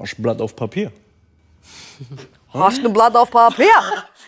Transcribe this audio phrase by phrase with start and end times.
[0.00, 0.90] Hast ein Blatt auf Papier.
[2.54, 3.68] Hast ein Blatt auf Papier?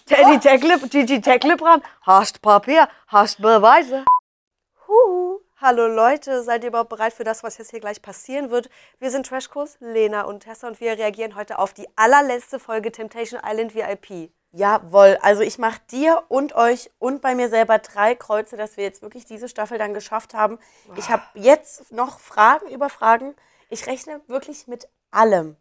[0.05, 4.05] Teddy Tecklip, Gigi Tecklipran, hast Papier, hast Beweise.
[4.87, 5.41] Huhu.
[5.57, 8.69] Hallo Leute, seid ihr überhaupt bereit für das, was jetzt hier gleich passieren wird?
[8.99, 13.41] Wir sind Trashkurs, Lena und Tessa und wir reagieren heute auf die allerletzte Folge Temptation
[13.43, 14.31] Island VIP.
[14.51, 18.85] Jawohl, also ich mache dir und euch und bei mir selber drei Kreuze, dass wir
[18.85, 20.59] jetzt wirklich diese Staffel dann geschafft haben.
[20.97, 23.35] Ich habe jetzt noch Fragen über Fragen.
[23.71, 25.57] Ich rechne wirklich mit allem.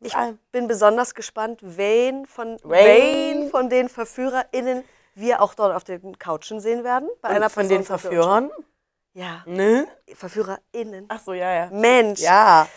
[0.00, 0.14] Ich
[0.50, 3.50] bin besonders gespannt, wen von, Wen.
[3.50, 4.82] von den VerführerInnen
[5.14, 7.08] wir auch dort auf den Couchen sehen werden.
[7.20, 8.50] Bei Und von den Verführern.
[9.12, 9.86] Ja, Ne?
[10.14, 11.06] VerführerInnen.
[11.08, 11.70] Ach so, ja, ja.
[11.70, 12.20] Mensch.
[12.20, 12.68] Ja.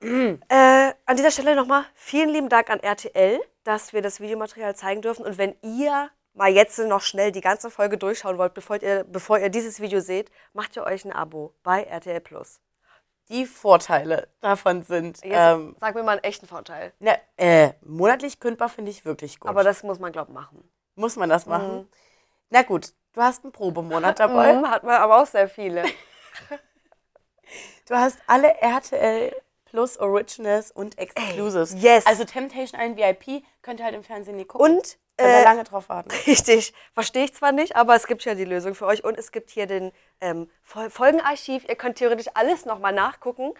[0.00, 5.02] Äh, an dieser Stelle nochmal vielen lieben Dank an RTL, dass wir das Videomaterial zeigen
[5.02, 5.24] dürfen.
[5.24, 9.38] Und wenn ihr mal jetzt noch schnell die ganze Folge durchschauen wollt, bevor ihr, bevor
[9.38, 12.60] ihr dieses Video seht, macht ihr euch ein Abo bei RTL Plus.
[13.30, 16.92] Die Vorteile davon sind, Jetzt ähm, sag mir mal einen echten Vorteil.
[16.98, 19.48] na, äh, monatlich kündbar finde ich wirklich gut.
[19.50, 20.68] Aber das muss man, glaube ich, machen.
[20.94, 21.88] muss man das machen?
[22.50, 24.54] Na gut, du hast einen Probemonat dabei.
[24.54, 25.84] Mhm, hat man aber auch sehr viele.
[27.86, 29.34] Du hast alle RTL
[29.66, 31.74] Plus Originals und Exclusives.
[31.74, 32.06] Ey, yes.
[32.06, 34.76] Also Temptation ein VIP könnt ihr halt im Fernsehen nie gucken.
[34.76, 36.10] Und Könnt ihr äh, lange drauf warten.
[36.26, 39.04] Richtig, verstehe ich zwar nicht, aber es gibt ja die Lösung für euch.
[39.04, 41.64] Und es gibt hier den ähm, Fol- Folgenarchiv.
[41.68, 43.52] Ihr könnt theoretisch alles nochmal nachgucken.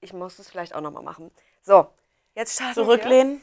[0.00, 1.30] Ich muss es vielleicht auch nochmal machen.
[1.62, 1.86] So,
[2.34, 2.84] jetzt starten wir.
[2.84, 3.42] Zurücklehnen.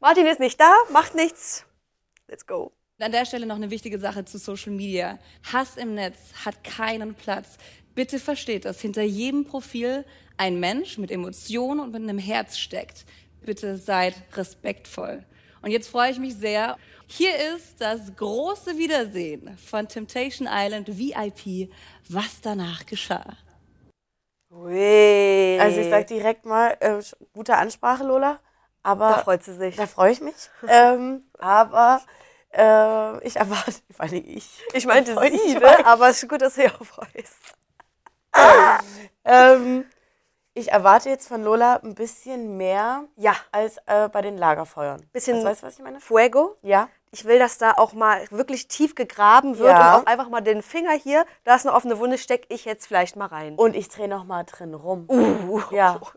[0.00, 1.64] Martin ist nicht da, macht nichts.
[2.26, 2.72] Let's go.
[3.00, 5.18] An der Stelle noch eine wichtige Sache zu Social Media.
[5.52, 7.56] Hass im Netz hat keinen Platz.
[7.94, 10.04] Bitte versteht, dass hinter jedem Profil
[10.36, 13.04] ein Mensch mit Emotionen und mit einem Herz steckt.
[13.40, 15.24] Bitte seid respektvoll.
[15.62, 16.76] Und jetzt freue ich mich sehr.
[17.06, 21.70] Hier ist das große Wiedersehen von Temptation Island VIP,
[22.08, 23.36] was danach geschah.
[24.50, 25.58] Ui.
[25.60, 27.00] Also ich sag direkt mal, äh,
[27.32, 28.40] gute Ansprache, Lola.
[28.82, 29.76] Aber da freut sie sich.
[29.76, 30.34] da freue ich mich.
[30.68, 32.00] ähm, aber
[32.52, 34.48] äh, ich erwarte, vor allem ich.
[34.72, 35.86] Ich meinte sie, dich, ne?
[35.86, 37.38] aber es ist gut, dass sie auch freust.
[39.30, 39.84] Ähm,
[40.58, 45.06] ich erwarte jetzt von Lola ein bisschen mehr Ja, als äh, bei den Lagerfeuern.
[45.12, 46.00] Bisschen- Also, weißt du, was ich meine?
[46.00, 46.56] Fuego.
[46.62, 46.88] Ja.
[47.10, 49.96] Ich will, dass da auch mal wirklich tief gegraben wird Ja.
[49.96, 52.86] und auch einfach mal den Finger hier, da ist eine offene Wunde, steck ich jetzt
[52.86, 53.54] vielleicht mal rein.
[53.54, 55.06] Und ich drehe noch mal drin rum.
[55.08, 55.60] Uh.
[55.70, 56.00] Ja.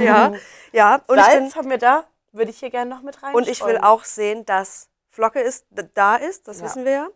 [0.00, 0.32] Ja,
[0.72, 1.00] ja.
[1.06, 2.04] Und ich, Salz bin, haben wir da.
[2.32, 3.34] Würde ich hier gerne noch mit rein.
[3.36, 5.64] und ich will auch sehen, dass Flocke ist,
[5.94, 6.64] da ist, das Ja.
[6.64, 7.06] wissen wir ja.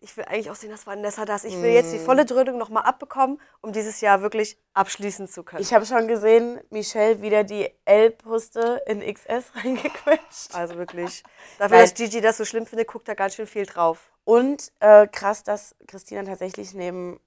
[0.00, 1.44] Ich will eigentlich auch sehen, dass Vanessa da ist.
[1.44, 5.60] Ich will jetzt die volle Dröhnung nochmal abbekommen, um dieses Jahr wirklich abschließen zu können.
[5.60, 10.54] Ich habe schon gesehen, Michelle wieder die L-Puste in XS reingequetscht.
[10.54, 11.24] also wirklich.
[11.58, 11.84] Dafür, Nein.
[11.84, 14.10] dass Gigi das so schlimm findet, guckt da ganz schön viel drauf.
[14.24, 17.18] Und äh, krass, dass Christina tatsächlich neben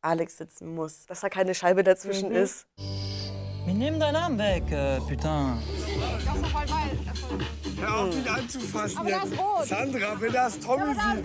[0.00, 1.06] Alex sitzen muss.
[1.06, 2.36] Dass da keine Scheibe dazwischen Mhm.
[2.36, 2.66] ist.
[3.66, 5.58] Mais nimm deinen Arm weg, äh, putain.
[7.80, 9.68] Hör auf, ihn anzufassen jetzt.
[9.68, 11.24] Sandra, wenn das Tommy sieht.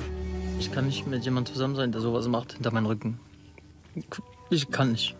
[0.59, 3.17] Ich kann nicht mit jemandem zusammen sein, der sowas macht hinter meinem Rücken.
[4.49, 5.15] Ich kann nicht.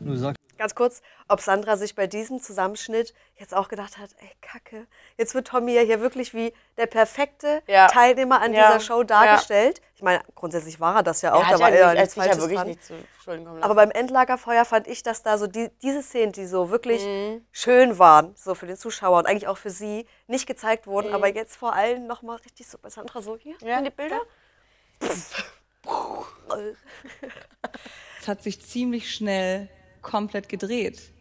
[0.00, 4.30] Du sagst, Ganz kurz, ob Sandra sich bei diesem Zusammenschnitt jetzt auch gedacht hat, ey,
[4.40, 4.86] Kacke,
[5.18, 7.88] jetzt wird Tommy ja hier wirklich wie der perfekte Ja.
[7.88, 8.66] Teilnehmer an Ja.
[8.68, 9.80] dieser Show dargestellt.
[9.96, 12.22] Ich meine, grundsätzlich war er das ja auch, da war ja, er nicht, nichts ja
[12.22, 12.66] Falsches wirklich dran.
[12.68, 16.32] nicht zu Schulden kommen Aber beim Endlagerfeuer fand ich, dass da so die, diese Szenen,
[16.32, 17.44] die so wirklich Mhm.
[17.50, 21.14] schön waren, so für den Zuschauer und eigentlich auch für sie, nicht gezeigt wurden, Mhm.
[21.14, 23.78] aber jetzt vor allem nochmal richtig so bei Sandra so hier, Ja.
[23.78, 24.20] in die Bilder.
[28.20, 29.68] Es hat sich ziemlich schnell
[30.02, 31.12] komplett gedreht.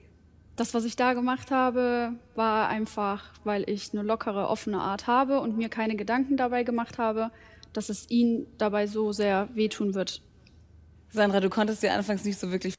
[0.56, 5.40] Das, was ich da gemacht habe, war einfach, weil ich eine lockere, offene Art habe
[5.40, 7.32] und mir keine Gedanken dabei gemacht habe,
[7.74, 10.22] dass es ihn dabei so sehr wehtun wird.
[11.10, 12.76] Sandra, du konntest dir anfangs nicht so wirklich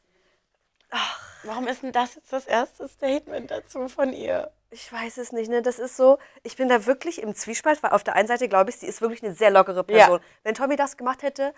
[1.44, 4.50] Warum ist denn das jetzt das erste Statement dazu von ihr?
[4.70, 5.60] Ich weiß es nicht, ne?
[5.60, 8.70] Das ist so, ich bin da wirklich im Zwiespalt, weil auf der einen Seite glaube
[8.70, 10.20] ich, sie ist wirklich eine sehr lockere Person.
[10.44, 11.52] Wenn Tommy das gemacht hätte,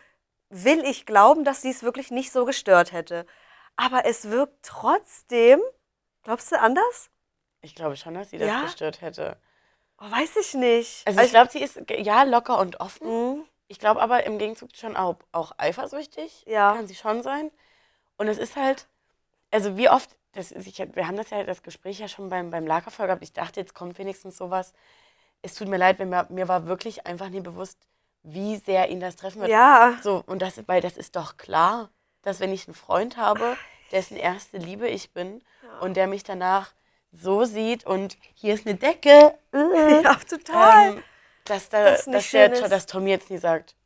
[0.49, 3.27] will ich glauben, dass sie es wirklich nicht so gestört hätte.
[3.77, 5.61] Aber es wirkt trotzdem,
[6.23, 7.11] glaubst du anders?
[7.61, 8.63] Ich glaube schon, dass sie das Ja?
[8.63, 9.37] gestört hätte.
[9.99, 11.07] Oh, weiß ich nicht.
[11.07, 13.07] Also ich glaube, sie ist ja locker und offen.
[13.07, 13.45] Mhm.
[13.69, 16.45] Ich glaube aber im Gegenzug schon auch, auch eifersüchtig.
[16.47, 16.75] Ja.
[16.75, 17.51] Kann sie schon sein.
[18.17, 18.87] Und es ist halt,
[19.51, 22.67] also wie oft, das ich, wir haben das ja, das Gespräch ja schon beim, beim
[22.67, 23.23] Lagerfeuer gehabt.
[23.23, 24.75] Ich dachte, jetzt kommt wenigstens sowas.
[25.43, 27.79] Es tut mir leid, wenn mir, mir war wirklich einfach nie bewusst,
[28.23, 29.51] wie sehr ihn das treffen wird.
[29.51, 29.99] Ja.
[30.03, 31.91] So, und das, weil das ist doch klar,
[32.25, 33.57] dass wenn ich einen Freund habe,
[33.93, 35.43] dessen erste Liebe ich bin
[35.81, 36.73] und der mich danach
[37.13, 40.89] so sieht und hier ist eine Decke, äh, Ja, total.
[40.95, 41.05] ähm,
[41.45, 43.77] dass, da, Das dass, der, dass Tommy jetzt nie sagt,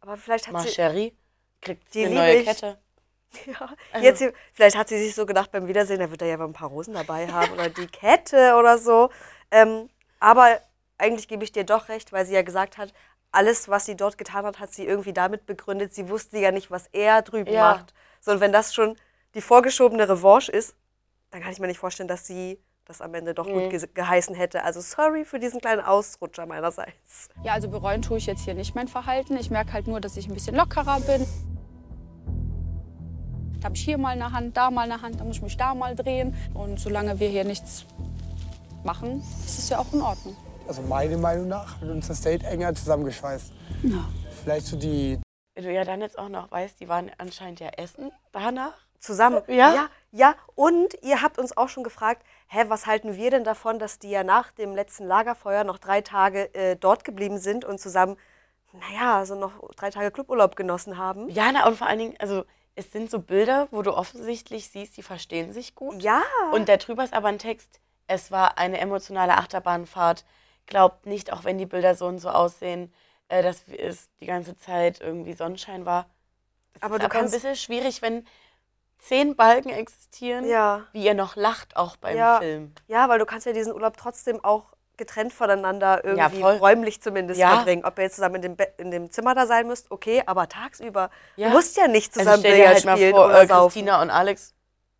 [0.00, 0.68] Aber vielleicht hat Ma sie.
[0.68, 1.12] Chérie,
[1.60, 2.46] kriegt Die eine neue ich.
[2.46, 2.78] Kette.
[3.46, 6.36] Ja, Also jetzt, vielleicht hat sie sich so gedacht beim Wiedersehen, da wird er ja
[6.36, 9.10] mal ein paar Rosen dabei haben oder die Kette oder so.
[9.50, 9.90] Ähm,
[10.20, 10.60] aber
[10.98, 12.94] eigentlich gebe ich dir doch recht, weil sie ja gesagt hat,
[13.34, 15.94] alles, was sie dort getan hat, hat sie irgendwie damit begründet.
[15.94, 17.74] Sie wusste ja nicht, was er drüben Ja.
[17.74, 17.94] macht.
[18.20, 18.96] Sondern wenn das schon
[19.34, 20.74] die vorgeschobene Revanche ist,
[21.30, 24.34] dann kann ich mir nicht vorstellen, dass sie das am Ende doch gut ge geheißen
[24.34, 24.62] hätte.
[24.62, 27.28] Also sorry für diesen kleinen Ausrutscher meinerseits.
[27.42, 29.36] Ja, also bereuen tue ich jetzt hier nicht mein Verhalten.
[29.36, 31.26] Ich merke halt nur, dass ich ein bisschen lockerer bin.
[33.60, 35.56] Da habe ich hier mal eine Hand, da mal eine Hand, da muss ich mich
[35.56, 36.36] da mal drehen.
[36.52, 37.86] Und solange wir hier nichts
[38.84, 40.36] machen, ist es ja auch in Ordnung.
[40.66, 43.52] Also meiner Meinung nach hat uns das Date enger zusammengeschweißt.
[43.82, 44.08] Ja.
[44.42, 45.18] Vielleicht so die
[45.54, 48.74] Wenn du ja dann jetzt auch noch weißt, die waren anscheinend ja essen danach.
[48.98, 49.42] Zusammen.
[49.48, 49.74] Ja?
[49.74, 49.88] ja?
[50.12, 53.98] Ja, und ihr habt uns auch schon gefragt, hä, was halten wir denn davon, dass
[53.98, 58.16] die ja nach dem letzten Lagerfeuer noch drei Tage äh, dort geblieben sind und zusammen,
[58.72, 61.28] naja, also noch drei Tage Cluburlaub genossen haben?
[61.28, 62.44] Ja, na, und vor allen Dingen, also
[62.76, 66.02] es sind so Bilder, wo du offensichtlich siehst, die verstehen sich gut.
[66.02, 66.22] Ja.
[66.52, 70.24] Und darüber ist aber ein Text, es war eine emotionale Achterbahnfahrt.
[70.66, 72.92] Glaubt nicht, auch wenn die Bilder so und so aussehen,
[73.28, 76.06] äh, dass es die ganze Zeit irgendwie Sonnenschein war.
[76.80, 78.26] aber ist du aber ein bisschen schwierig, wenn
[78.98, 80.86] zehn Balken existieren, Ja.
[80.92, 82.38] wie ihr noch lacht, auch beim Ja.
[82.38, 82.72] Film.
[82.88, 86.56] Ja, weil du kannst ja diesen Urlaub trotzdem auch getrennt voneinander irgendwie voll.
[86.56, 87.56] räumlich zumindest Ja.
[87.56, 87.84] verbringen.
[87.84, 90.48] Ob ihr jetzt zusammen in dem, Be in dem Zimmer da sein müsst, okay, aber
[90.48, 91.10] tagsüber.
[91.36, 91.48] Ja.
[91.48, 93.46] Du musst ja nicht Also zusammen stell dir Billard halt mal spielen vor, oder äh.
[93.46, 94.53] Christina und Alex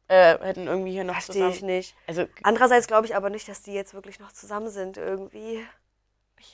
[0.08, 1.52] äh, hätten irgendwie hier noch Verstehe zusammen.
[1.54, 1.96] ich nicht.
[2.06, 5.64] Also Andererseits glaube ich aber nicht, dass die jetzt wirklich noch zusammen sind irgendwie.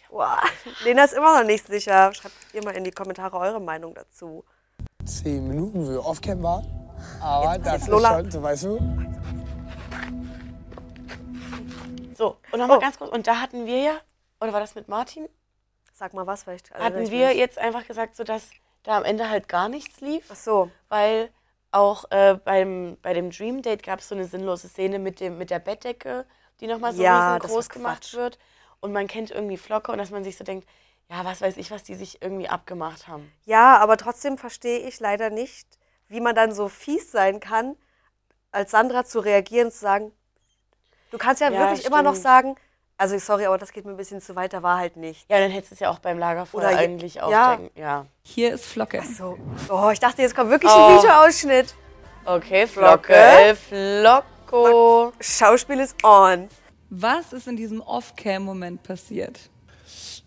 [0.09, 0.39] Boah.
[0.85, 2.13] Lena ist immer noch nicht sicher.
[2.15, 4.45] Schreibt ihr mal in die Kommentare eure Meinung dazu.
[5.05, 6.67] zehn Minuten, wo wir off-cam waren.
[7.21, 8.19] Aber Jetzt- das jetzt ist Lola.
[8.19, 8.79] schon, so weißt du,
[12.17, 12.81] so, und nochmal Oh.
[12.81, 13.93] ganz kurz, und da hatten wir ja,
[14.41, 15.27] oder war das mit Martin?
[15.93, 16.71] Sag mal was, vielleicht.
[16.71, 17.37] erinnere hatten ich wir mich.
[17.39, 18.51] jetzt einfach gesagt, so dass
[18.83, 20.71] da am Ende halt gar nichts lief, Ach so.
[20.89, 21.31] weil
[21.73, 25.39] auch äh, beim, bei dem Dream Date gab es so eine sinnlose Szene mit, dem,
[25.39, 26.27] mit der Bettdecke,
[26.61, 27.41] die nochmal so Ja, war
[27.73, 28.39] gemacht wird.
[28.81, 30.69] Und man kennt irgendwie Flocke und dass man sich so denkt,
[31.11, 33.33] ja, was weiß ich, was die sich irgendwie abgemacht haben.
[33.45, 35.67] Ja, aber trotzdem verstehe ich leider nicht,
[36.09, 37.77] wie man dann so fies sein kann,
[38.53, 40.13] als Sandra zu reagieren und zu sagen,
[41.11, 42.17] du kannst ja, Ja, wirklich immer noch stimmt.
[42.17, 42.57] sagen,
[43.01, 45.25] also sorry, aber das geht mir ein bisschen zu weit, da war halt nicht.
[45.31, 47.57] Ja, dann hättest du es ja auch beim Lagerfeuer Oder eigentlich auch ja.
[47.57, 47.81] denken.
[47.81, 48.07] Ja.
[48.23, 49.03] Hier ist Flocke.
[49.03, 49.39] So.
[49.69, 50.77] Oh, ich dachte, jetzt kommt wirklich Oh.
[50.87, 51.75] ein Videoausschnitt.
[52.25, 53.15] Okay, Flocke.
[53.69, 54.11] Flocke,
[54.51, 55.13] Flocko.
[55.21, 56.49] Schauspiel ist on.
[56.91, 59.39] Was ist in diesem Off-Cam-Moment passiert?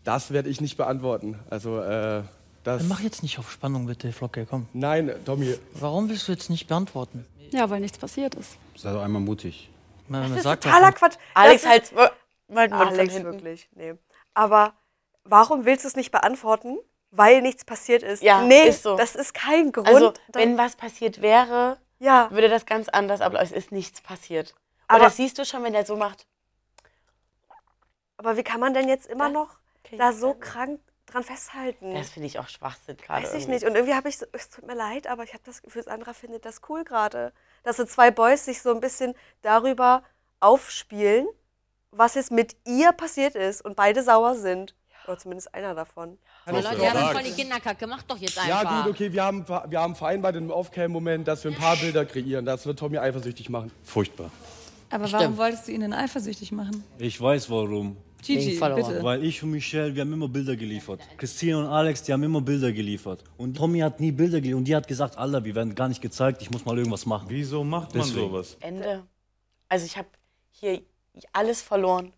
[0.03, 1.39] Das werde ich nicht beantworten.
[1.49, 2.23] Also, äh,
[2.63, 2.83] das.
[2.83, 4.67] Mach jetzt nicht auf Spannung, bitte, Flocke, komm.
[4.73, 5.55] Nein, Tommy.
[5.73, 7.25] Warum willst du jetzt nicht beantworten?
[7.51, 8.57] Ja, weil nichts passiert ist.
[8.75, 9.69] Sei doch einmal mutig.
[10.07, 10.91] Na, Das ist sag doch totaler.
[10.91, 11.15] Quatsch.
[11.33, 11.93] Alex halt
[12.61, 13.33] den Mund von Alex, hinten.
[13.33, 13.93] wirklich, nee.
[14.33, 14.73] Aber
[15.23, 16.77] warum willst du es nicht beantworten?
[17.11, 18.23] Weil nichts passiert ist.
[18.23, 18.97] Ja, nee, ist so.
[18.97, 19.87] das ist kein Grund.
[19.87, 23.45] Also, wenn was passiert wäre, ja, würde das ganz anders ablaufen.
[23.45, 24.55] Es ist nichts passiert.
[24.87, 26.25] Aber- Aber das siehst du schon, wenn der so macht.
[28.17, 29.57] aber wie kann man denn jetzt immer Das noch
[29.97, 31.93] da so krank dran festhalten?
[31.93, 33.23] Das finde ich auch Schwachsinn gerade.
[33.23, 33.51] Weiß ich irgendwie.
[33.51, 33.65] nicht.
[33.65, 36.13] Und irgendwie habe ich so, es tut mir leid, aber ich habe das Gefühl, Sandra
[36.13, 37.33] findet das cool gerade.
[37.63, 40.03] Dass so zwei Boys sich so ein bisschen darüber
[40.39, 41.27] aufspielen,
[41.95, 44.75] was jetzt mit ihr passiert ist und beide sauer sind.
[45.05, 46.17] Oder zumindest einer davon.
[46.45, 47.87] Ja, Leute, ihr habt voll die Kinderkacke.
[47.87, 48.85] Macht doch jetzt Ja, einfach.
[48.85, 52.45] gut, okay, wir haben, wir haben vereinbart im Off-Cam-Moment, dass wir ein paar Bilder kreieren.
[52.45, 53.69] Das wird Tommy eifersüchtig machen.
[53.83, 54.31] Furchtbar.
[54.89, 56.83] Aber warum wolltest du ihn denn eifersüchtig machen?
[56.99, 57.97] Ich weiß warum.
[58.21, 59.03] Gigi, bitte.
[59.03, 61.01] Weil ich und Michelle, wir haben immer Bilder geliefert.
[61.17, 63.25] Christine und Alex, die haben immer Bilder geliefert.
[63.35, 64.59] Und Tommy hat nie Bilder geliefert.
[64.59, 67.25] Und die hat gesagt, Alter, wir werden gar nicht gezeigt, ich muss mal irgendwas machen.
[67.27, 68.27] Wieso macht man Deswegen.
[68.29, 68.55] sowas?
[68.61, 69.03] Ende.
[69.67, 70.07] Also ich habe
[70.51, 70.81] hier
[71.33, 72.13] alles verloren.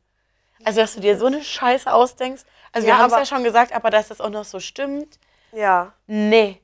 [0.63, 2.43] Also, dass du dir so eine Scheiße ausdenkst.
[2.71, 5.19] Also, Ja, wir haben es ja schon gesagt, aber dass das auch noch so stimmt.
[5.51, 5.93] Ja.
[6.07, 6.61] Nee.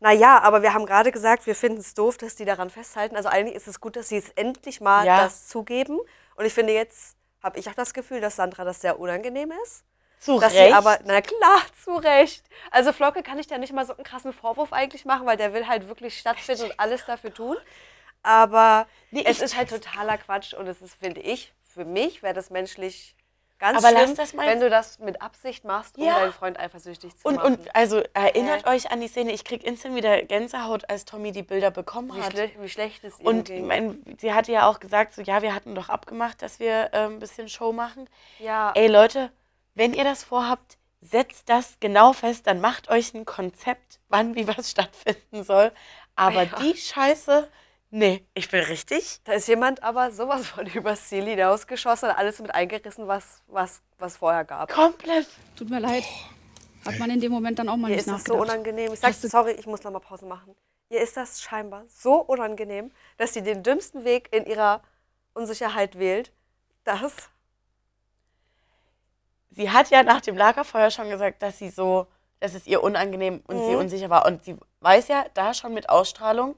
[0.00, 3.16] Naja, aber wir haben gerade gesagt, wir finden es doof, dass die daran festhalten.
[3.16, 5.22] Also eigentlich ist es gut, dass sie es endlich mal Ja.
[5.24, 5.98] das zugeben.
[6.36, 9.84] Und ich finde, jetzt habe ich auch das Gefühl, dass Sandra das sehr unangenehm ist.
[10.18, 10.68] Zu Dass Recht.
[10.68, 12.44] sie aber, na klar, zu Recht.
[12.70, 15.52] Also Flocke kann ich da nicht mal so einen krassen Vorwurf eigentlich machen, weil der
[15.52, 17.56] will halt wirklich stattfinden und alles dafür tun.
[18.22, 22.34] Aber Nee, es ist halt totaler Quatsch und es ist, finde ich, für mich wäre
[22.34, 23.14] das menschlich
[23.58, 26.20] ganz Aber lass schlimm, das mal- wenn du das mit Absicht machst, um Ja.
[26.20, 27.54] deinen Freund eifersüchtig zu und, machen.
[27.54, 28.70] und also erinnert Äh.
[28.70, 32.20] euch an die Szene, ich krieg instant wieder Gänsehaut, als Tommy die Bilder bekommen wie,
[32.20, 32.32] hat.
[32.32, 33.66] schle wie schlecht es ihm Und ging.
[33.66, 37.06] mein, sie hatte ja auch gesagt, so ja, wir hatten doch abgemacht, dass wir äh,
[37.06, 38.08] ein bisschen Show machen.
[38.38, 39.30] ja, Ey Leute,
[39.74, 44.46] wenn ihr das vorhabt, setzt das genau fest, dann macht euch ein Konzept, wann wie
[44.48, 45.70] was stattfinden soll.
[46.16, 46.58] Aber Ja.
[46.60, 47.48] die Scheiße,
[47.94, 49.20] nee, ich bin richtig.
[49.24, 53.80] Da ist jemand aber sowas von übers Ziel hinausgeschossen und alles mit eingerissen, was, was,
[53.98, 54.70] was vorher gab.
[54.70, 55.26] Komplett.
[55.56, 56.04] Tut mir leid.
[56.84, 58.56] Hat man in dem Moment dann auch mal Mir nicht ist das so nachgedacht.
[58.58, 58.92] unangenehm.
[58.92, 60.54] Ich sag, sorry, ich muss noch mal Pause machen.
[60.90, 64.82] ihr ist das scheinbar so unangenehm, dass sie den dümmsten Weg in ihrer
[65.32, 66.30] Unsicherheit wählt.
[66.84, 67.30] Das
[69.50, 72.06] sie hat ja nach dem Lagerfeuer schon gesagt, dass sie so,
[72.40, 73.78] dass es ihr unangenehm und sie Mhm.
[73.78, 74.26] unsicher war.
[74.26, 76.54] Und sie weiß ja da schon mit Ausstrahlung,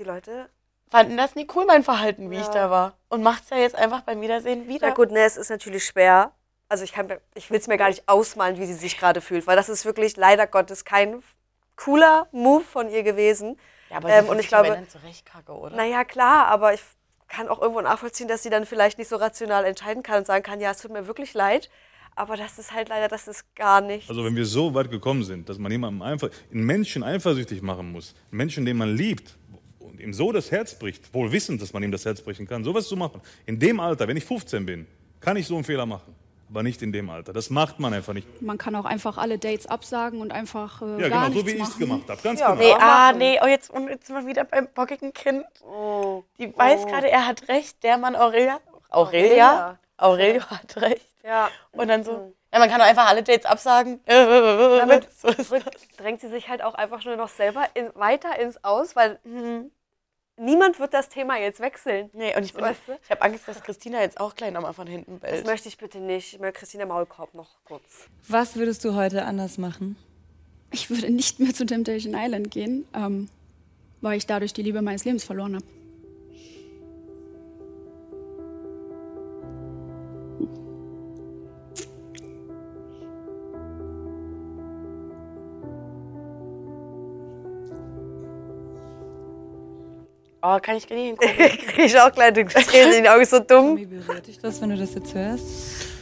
[0.00, 0.48] die Leute.
[0.90, 2.52] fanden das nie cool, mein Verhalten, wie ich Ja.
[2.52, 2.96] da war.
[3.10, 4.88] Und macht's ja jetzt einfach beim Wiedersehen wieder.
[4.88, 6.32] Na gut, ne, es ist natürlich schwer.
[6.68, 9.46] Also ich, kann ich will es mir gar nicht ausmalen, wie sie sich gerade fühlt,
[9.46, 11.22] weil das ist wirklich leider Gottes kein
[11.76, 13.56] cooler Move von ihr gewesen.
[13.88, 15.76] Ja, aber Ähm, sie und ich glaube- dann zurecht kacke, oder?
[15.76, 16.82] Naja, klar, aber ich
[17.28, 20.42] kann auch irgendwo nachvollziehen, dass sie dann vielleicht nicht so rational entscheiden kann und sagen
[20.42, 21.70] kann, ja, es tut mir wirklich leid.
[22.16, 24.10] Aber das ist halt leider, das ist gar nicht.
[24.10, 27.92] Also wenn wir so weit gekommen sind, dass man jemandem einfach, einen Menschen eifersüchtig machen
[27.92, 29.36] muss, einen Menschen, den man liebt
[30.00, 32.88] ihm so das Herz bricht, wohl wissend, dass man ihm das Herz brechen kann, sowas
[32.88, 34.86] zu machen, in dem Alter, wenn ich 15 bin,
[35.20, 36.14] kann ich so einen Fehler machen,
[36.48, 37.32] aber nicht in dem Alter.
[37.32, 38.42] Das macht man einfach nicht.
[38.42, 41.52] Man kann auch einfach alle Dates absagen und einfach äh, Ja, gar genau, so wie
[41.52, 42.62] ich es gemacht habe, ganz Ja, genau.
[42.62, 45.44] Nee, Auch ah, nee, oh, jetzt, und jetzt sind wir wieder beim bockigen Kind.
[45.62, 46.24] Oh.
[46.38, 48.60] Die weiß gerade, er hat recht, der Mann Aurelia.
[48.88, 49.78] Aurelia?
[49.96, 51.06] Aurelio hat recht.
[51.22, 51.50] Ja.
[51.72, 54.00] Und dann so, ja, man kann doch einfach alle Dates absagen.
[54.06, 55.62] Damit so ist drück,
[55.98, 59.18] drängt sie sich halt auch einfach nur noch selber in, weiter ins Aus, weil
[60.40, 62.10] niemand wird das Thema jetzt wechseln.
[62.12, 62.92] Nee, und ich, bin- Weißt du?
[63.02, 65.46] ich habe Angst, dass Christina jetzt auch gleich nochmal von hinten Das bellt.
[65.46, 66.34] möchte ich bitte nicht.
[66.34, 68.08] Ich möchte Christina Maulkorb noch kurz.
[68.28, 69.96] Was würdest du heute anders machen?
[70.72, 73.28] Ich würde nicht mehr zu Temptation Island gehen, ähm,
[74.00, 75.64] weil ich dadurch die Liebe meines Lebens verloren habe.
[90.42, 91.58] Oh, kann ich gar nicht hingucken.
[91.68, 93.76] Kriege ich auch kleine Tränen in die Augen, so dumm.
[93.76, 95.44] Tommy, berührt dich das, wenn du das jetzt hörst?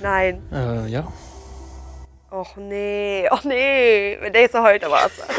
[0.00, 0.42] Nein.
[0.52, 1.12] Äh, ja.
[2.30, 5.33] Och nee, och nee, wenn der jetzt so heute was sagt.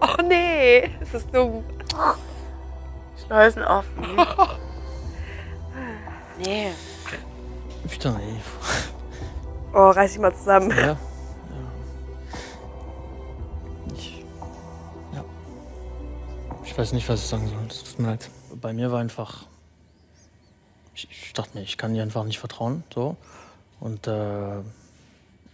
[0.00, 1.64] Och nee, es ist dumm.
[3.26, 4.16] Schleusen offen.
[6.38, 6.70] nee.
[7.88, 8.40] Putain, ey.
[9.72, 10.70] Oh, reiß dich mal zusammen.
[10.76, 10.96] Ja.
[16.76, 17.58] Ich weiß nicht, was ich sagen soll.
[17.68, 18.30] Das tut mir leid.
[18.60, 19.46] Bei mir war einfach.
[20.94, 22.84] Ich, ich dachte mir, ich kann ihr einfach nicht vertrauen.
[22.92, 23.16] So.
[23.80, 24.58] Und äh,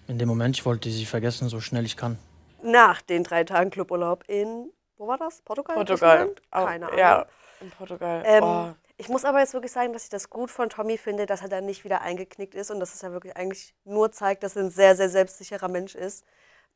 [0.09, 2.19] in dem Moment, ich wollte sie vergessen, so schnell ich kann.
[2.61, 5.43] Nach den drei Tagen Cluburlaub in, wo war das?
[5.43, 5.77] Portugal?
[5.77, 6.35] Portugal.
[6.51, 6.99] Keine Ahnung.
[6.99, 7.27] Ja,
[7.61, 8.25] in Portugal.
[8.27, 8.73] Ähm, oh.
[8.97, 11.49] Ich muss aber jetzt wirklich sagen, dass ich das gut von Tommy finde, dass er
[11.49, 14.65] dann nicht wieder eingeknickt ist und dass es ja wirklich eigentlich nur zeigt, dass er
[14.65, 16.25] ein sehr, sehr selbstsicherer Mensch ist.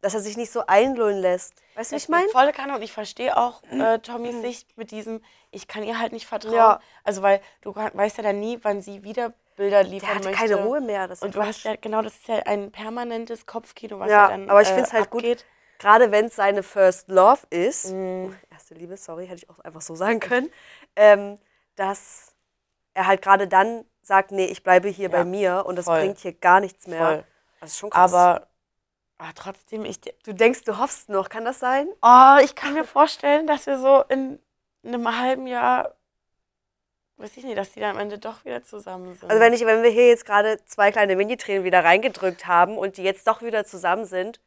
[0.02, 1.54] Dass er sich nicht so einlullen lässt.
[1.74, 2.28] Weißt du, wie ich meine?
[2.28, 6.12] Volle Kanne und ich verstehe auch äh, Tommys Sicht mit diesem, ich kann ihr halt
[6.12, 6.54] nicht vertrauen.
[6.54, 6.80] Ja.
[7.04, 10.38] Also weil du weißt ja dann nie, wann sie wieder Bilder liefern Der hatte möchte.
[10.48, 11.08] keine Ruhe mehr.
[11.20, 14.50] Und du hast ja, genau, das ist ja ein permanentes Kopfkino, was ja, Ja, dann
[14.50, 15.38] aber ich äh, finde es halt abgeht.
[15.38, 15.46] gut,
[15.78, 18.36] gerade wenn es seine First Love ist, Mhm.
[18.50, 20.50] erste Liebe, sorry, hätte ich auch einfach so sagen können,
[20.94, 21.38] ähm,
[21.74, 22.34] dass
[22.94, 26.00] er halt gerade dann sagt, nee, ich bleibe hier Ja, bei mir und das voll.
[26.00, 26.98] bringt hier gar nichts mehr.
[26.98, 27.24] Voll.
[27.60, 28.12] Das ist schon krass.
[28.12, 28.46] Aber
[29.18, 31.88] ah, trotzdem, ich, du denkst, du hoffst noch, kann das sein?
[32.02, 34.38] oh, ich kann mir vorstellen, dass wir so in
[34.84, 35.94] einem halben Jahr,
[37.16, 39.30] weiß ich nicht, dass die dann am Ende doch wieder zusammen sind.
[39.30, 42.96] Also wenn, ich, wenn wir hier jetzt gerade zwei kleine Mini-Tränen wieder reingedrückt haben und
[42.96, 44.40] die jetzt doch wieder zusammen sind,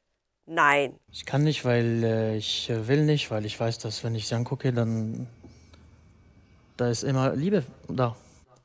[0.45, 0.99] nein.
[1.11, 4.27] Ich kann nicht, weil äh, ich äh, will nicht, weil ich weiß, dass wenn ich
[4.27, 5.27] sie angucke, dann
[6.77, 8.15] da ist immer Liebe da.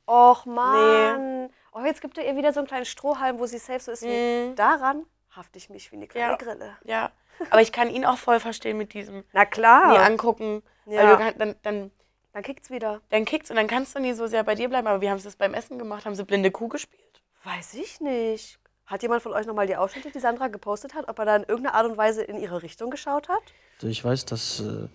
[0.06, 1.50] Och Mann.
[1.72, 4.02] Oh, jetzt gibt er ihr wieder so einen kleinen Strohhalm, wo sie safe so ist.
[4.02, 4.54] wie Mhm.
[4.54, 5.04] Daran
[5.36, 6.36] hafte ich mich wie eine kleine Ja.
[6.36, 6.76] Grille.
[6.84, 7.10] ja,
[7.50, 9.92] aber ich kann ihn auch voll verstehen mit diesem Na klar.
[9.92, 11.02] nie angucken, Ja.
[11.02, 11.90] weil du kann, dann, dann,
[12.32, 13.00] Dann kickt's wieder.
[13.10, 14.86] dann kickst und dann kannst du nie so sehr bei dir bleiben.
[14.86, 16.04] Aber wie haben sie das beim Essen gemacht?
[16.04, 17.22] Haben sie blinde Kuh gespielt?
[17.44, 18.58] Weiß ich nicht.
[18.86, 21.42] Hat jemand von euch nochmal die Ausschnitte, die Sandra gepostet hat, ob er da in
[21.44, 23.42] irgendeiner Art und Weise in ihre Richtung geschaut hat?
[23.76, 24.88] Also ich weiß, dass, äh,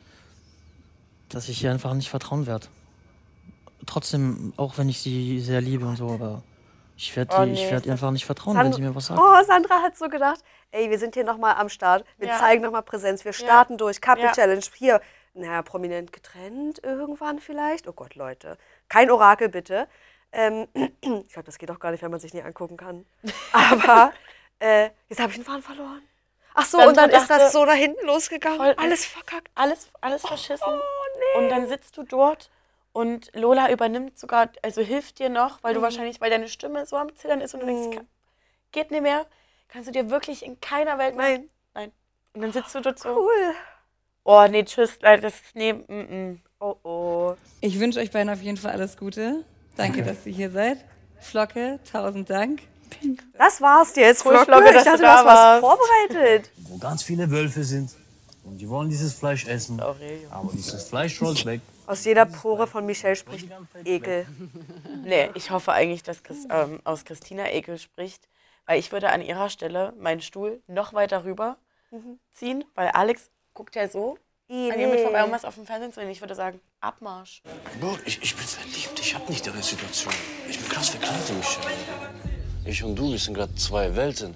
[1.29, 2.67] dass ich ihr einfach nicht vertrauen werde.
[3.85, 6.43] Trotzdem, auch wenn ich sie sehr liebe und so, aber
[7.01, 9.19] ich werde Oh ich nee, werd ihr einfach nicht vertrauen, wenn sie mir was sagt.
[9.19, 10.41] Oh, Sandra hat so gedacht,
[10.71, 12.05] ey, wir sind hier nochmal am Start.
[12.17, 12.37] Wir Ja.
[12.37, 13.23] zeigen nochmal Präsenz.
[13.25, 14.01] Wir starten durch.
[14.01, 14.31] Couple Ja.
[14.33, 14.63] Challenge.
[14.75, 15.01] Hier,
[15.33, 17.87] naja, prominent getrennt irgendwann vielleicht.
[17.87, 18.57] Oh Gott, Leute.
[18.89, 19.87] Kein Orakel, bitte.
[20.31, 20.67] Ähm,
[21.01, 23.05] ich glaube, das geht auch gar nicht, wenn man sich nie angucken kann.
[23.53, 24.11] Aber
[24.59, 26.01] äh, jetzt habe ich den Faden verloren.
[26.53, 28.57] Ach so, Sandra und dann ist das so nach hinten losgegangen.
[28.57, 29.49] Voll- Alles verkackt.
[29.55, 30.67] Alles, alles verschissen.
[30.67, 30.79] Oh,
[31.17, 31.43] nee.
[31.43, 32.49] Und dann sitzt du dort
[32.99, 35.63] und Lola übernimmt sogar, also hilft dir noch, Mhm.
[35.63, 38.03] weil du wahrscheinlich, weil deine Stimme so am Zittern ist und du denkst, "Ka-
[38.71, 39.25] geht nicht mehr,
[39.67, 41.29] kannst du dir wirklich in keiner Welt mehr.
[41.39, 41.49] Nein.
[41.73, 41.91] Nein.
[42.33, 43.53] Und dann sitzt du dort so, Cool.
[44.23, 45.93] oh nee, tschüss, leider, das ist, nee, mm,
[46.31, 46.41] mm.
[46.61, 47.33] Oh, oh.
[47.61, 49.45] Ich wünsche euch beiden auf jeden Fall alles Gute.
[49.77, 50.77] Danke, dass ihr hier seid.
[51.21, 52.61] Flocke, tausend Dank.
[53.37, 54.45] Das war's jetzt, Cool, Flocke.
[54.63, 56.51] Flocke, ich dachte, du du da hast was vorbereitet.
[56.57, 57.91] Wo ganz viele Wölfe sind
[58.43, 59.79] Und die wollen dieses Fleisch essen.
[59.81, 60.27] Aurelio.
[60.31, 61.61] Aber dieses Fleisch rollt weg.
[61.89, 63.49] Aus jeder Pore von Michelle spricht
[63.83, 64.27] Ekel.
[65.03, 68.29] Nee, ich hoffe eigentlich, dass Chris, ähm, aus Christina Ekel spricht,
[68.67, 71.57] weil ich würde an ihrer Stelle meinen Stuhl noch weiter rüber
[72.31, 74.19] ziehen, weil Alex guckt ja so
[74.51, 76.11] I, an ihr mit vorbei, um was auf dem Fernsehen zu sehen.
[76.11, 77.41] Ich würde sagen, Abmarsch.
[77.79, 78.99] Bro, ich, ich bin verliebt.
[78.99, 80.13] Ich hab nicht deine Situation.
[80.47, 81.73] Ich bin krass verknallt in Michelle.
[82.65, 84.35] Ich und du, wir sind gerade zwei Welten.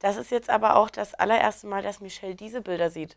[0.00, 3.16] Das ist jetzt aber auch das allererste Mal, dass Michelle diese Bilder sieht.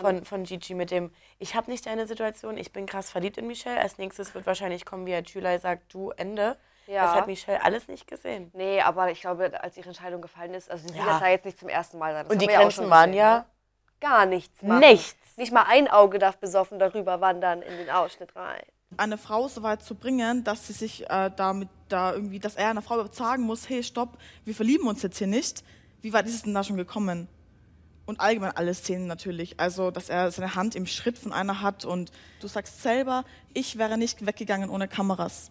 [0.00, 3.46] Von, von Gigi mit dem, ich habe nicht deine Situation, ich bin krass verliebt in
[3.46, 3.78] Michelle.
[3.80, 6.56] Als nächstes wird wahrscheinlich kommen, wie Herr Thülei sagt, du, Ende.
[6.86, 7.06] Ja.
[7.06, 8.50] Das hat Michelle alles nicht gesehen.
[8.54, 11.04] Nee, aber ich glaube, als ihre Entscheidung gefallen ist, also sie Ja.
[11.06, 12.12] das ja jetzt nicht zum ersten Mal.
[12.12, 13.44] Das Und die Grenzen schon waren gesehen, ja ne?
[14.00, 14.80] gar nichts machen.
[14.80, 15.16] nichts.
[15.36, 18.62] Nicht mal ein Auge darf besoffen darüber wandern in den Ausschnitt rein.
[18.96, 22.68] eine Frau so weit zu bringen, dass sie sich äh, damit da irgendwie, dass er
[22.68, 25.64] einer Frau sagen muss, hey, stopp, wir verlieben uns jetzt hier nicht.
[26.02, 27.28] Wie weit ist es denn da schon gekommen?
[28.06, 29.58] Und allgemein alle Szenen natürlich.
[29.58, 33.78] Also, dass er seine Hand im Schritt von einer hat und du sagst selber, ich
[33.78, 35.50] wäre nicht weggegangen ohne Kameras.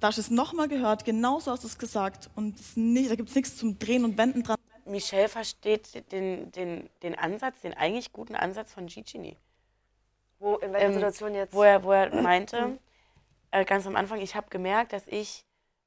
[0.00, 2.30] Da hast du es nochmal gehört, genauso hast du es gesagt.
[2.34, 4.56] Und es nicht, da gibt es nichts zum Drehen und Wenden dran.
[4.86, 9.36] Michelle versteht den, den, den Ansatz, den eigentlich guten Ansatz von Gigi nie.
[10.38, 11.54] Wo, in welcher Ähm, Situation jetzt?
[11.54, 12.78] Wo er, wo er meinte,
[13.50, 15.44] äh, ganz am Anfang, ich habe gemerkt, dass ich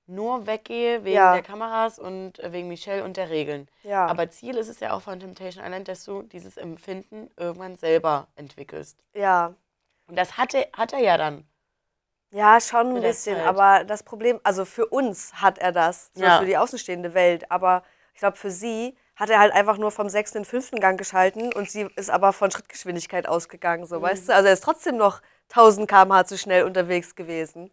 [0.07, 1.33] nur weggehe wegen Ja.
[1.33, 3.67] der Kameras und äh, wegen Michelle und der Regeln.
[3.83, 4.05] Ja.
[4.07, 8.27] Aber Ziel ist es ja auch von Temptation Island, dass du dieses Empfinden irgendwann selber
[8.35, 8.97] entwickelst.
[9.13, 9.53] Ja.
[10.07, 11.45] Und das hatte, hat er ja dann.
[12.31, 13.35] Ja, schon ein bisschen.
[13.37, 13.45] Zeit.
[13.45, 16.39] Aber das Problem, also für uns hat er das, so Ja.
[16.39, 17.49] für die außenstehende Welt.
[17.51, 17.83] Aber
[18.13, 20.97] ich glaube, für sie hat er halt einfach nur vom sechsten in den fünften Gang
[20.97, 24.03] geschalten und sie ist aber von Schrittgeschwindigkeit ausgegangen, so Mhm.
[24.03, 24.35] weißt du?
[24.35, 27.71] Also er ist trotzdem noch 1000 km/h zu schnell unterwegs gewesen.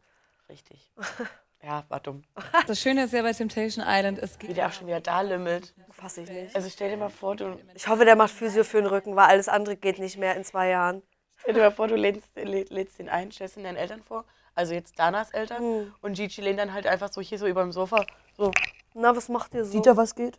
[0.49, 0.91] Richtig.
[1.64, 2.23] Ja, war dumm.
[2.66, 4.50] Das Schöne ist ja bei Temptation Island, es geht.
[4.50, 5.75] Wie der auch schon wieder da limmelt.
[5.92, 6.54] Fass ich nicht.
[6.54, 7.59] Also stell dir mal vor, du.
[7.75, 10.44] Ich hoffe, der macht Physio für den Rücken, weil alles andere geht nicht mehr in
[10.44, 11.02] zwei Jahren.
[11.37, 14.73] Stell dir mal vor, du lädst, lädst ihn ein, stellst ihn deinen Eltern vor, also
[14.73, 15.94] jetzt Danas Eltern, hm.
[16.00, 18.04] und Gigi lehnt dann halt einfach so hier so über dem Sofa.
[18.37, 18.50] So.
[18.94, 19.72] Na, was macht ihr so?
[19.72, 20.38] Sieht er, was geht?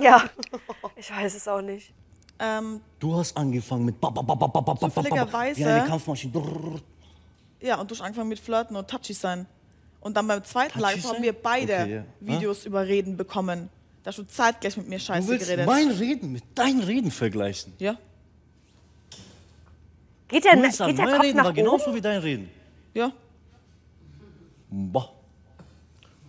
[0.00, 0.24] Ja.
[0.96, 1.92] Ich weiß es auch nicht.
[2.38, 3.96] Ähm, du hast angefangen mit.
[4.00, 5.60] Zufälligerweise.
[5.62, 6.80] Ja, Kampfmaschine.
[7.60, 9.46] Ja, und du hast angefangen mit Flirten und Touchy sein.
[10.02, 12.02] Und dann beim zweiten Live haben wir beide Okay.
[12.20, 13.70] Videos über Reden bekommen.
[14.02, 15.66] Da hast du zeitgleich mit mir Du scheiße willst geredet.
[15.66, 17.72] mein Reden mit deinen Reden vergleichen.
[17.78, 17.96] Ja,
[20.28, 21.56] Geht der, Du geht der mein Kopf Reden nach war oben?
[21.56, 22.50] genauso wie dein Reden.
[22.94, 23.12] ja.
[24.70, 25.10] Bah.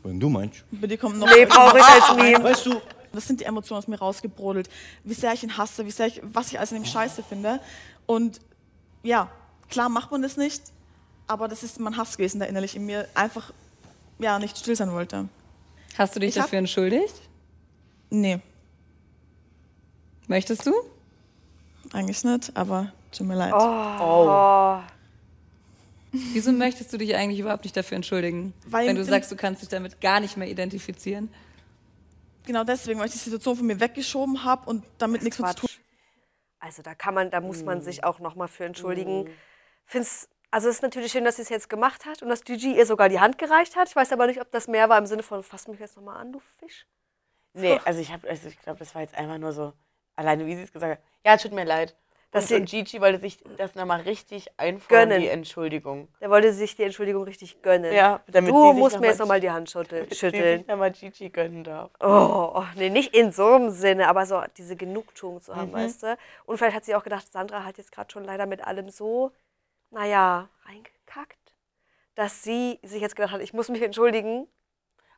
[0.04, 0.66] Wenn du meinst.
[0.70, 1.28] Bei dir kommt noch.
[1.34, 2.44] Nee, brauche ich als Meme.
[2.44, 2.82] Weißt du,
[3.14, 4.70] Das sind die Emotionen aus mir rausgebrodelt.
[5.06, 7.62] Wie sehr ich ihn hasse, wie sehr ich, was ich alles in ihm scheiße finde.
[8.06, 8.40] Und
[9.02, 9.30] ja,
[9.70, 10.62] klar macht man das nicht,
[11.26, 13.54] aber das ist mein Hass gewesen, der innerlich in mir einfach
[14.20, 15.28] ja, nicht still sein wollte.
[15.98, 17.14] Hast du dich Ich hab- dafür entschuldigt?
[18.10, 18.40] Nee,
[20.28, 20.74] Möchtest du?
[21.92, 23.54] eigentlich nicht, aber tut mir leid.
[23.54, 24.80] Oh.
[26.12, 28.54] Wieso möchtest du dich eigentlich überhaupt nicht dafür entschuldigen?
[28.68, 31.30] Weil wenn du sagst, du kannst dich damit gar nicht mehr identifizieren.
[32.46, 35.68] Genau deswegen, weil ich die Situation von mir weggeschoben habe und damit nichts mehr zu
[35.68, 35.70] tun.
[36.60, 37.82] Also da kann man, da muss man Mm.
[37.82, 39.30] sich auch noch mal für entschuldigen.
[39.86, 42.76] Find's, also es ist natürlich schön, dass sie es jetzt gemacht hat und dass Gigi
[42.78, 43.90] ihr sogar die Hand gereicht hat.
[43.90, 46.04] Ich weiß aber nicht, ob das mehr war im Sinne von, fass mich jetzt noch
[46.04, 46.86] mal an, du Fisch.
[47.54, 49.74] Nee, also ich, hab- also ich glaube, das war jetzt einfach nur so,
[50.16, 51.04] alleine wie sie es gesagt hat.
[51.26, 51.96] Ja, tut mir leid.
[52.32, 55.22] Dass und, sie- und Gigi wollte sich das nochmal richtig einfordern, Gönnen.
[55.22, 56.08] die Entschuldigung.
[56.20, 57.94] Der wollte sich die Entschuldigung richtig gönnen.
[57.94, 60.58] Ja, damit du sie musst mir jetzt noch mal die Hand schüttel- Damit sie schütteln.
[60.60, 61.92] sich nochmal Gigi gönnen darf.
[62.00, 65.74] Oh, oh, nee, nicht in so einem Sinne, aber so diese Genugtuung zu haben, Mhm.
[65.76, 66.18] weißt du?
[66.46, 69.32] Und vielleicht hat sie auch gedacht, Sandra hat jetzt gerade schon leider mit allem so,
[69.94, 71.56] naja, reingekackt,
[72.16, 74.48] dass sie sich jetzt gedacht hat, ich muss mich entschuldigen.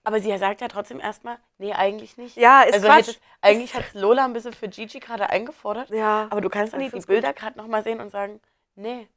[0.04, 2.38] Aber sie sagt ja trotzdem erstmal, nee, eigentlich nicht.
[2.38, 2.98] Ja, ist also Quatsch.
[3.08, 5.90] hättest- eigentlich hat Lola ein bisschen für Gigi gerade eingefordert.
[5.90, 8.40] Ja, Aber du kannst dann nicht die Bilder gerade nochmal sehen und sagen,
[8.76, 9.08] nee.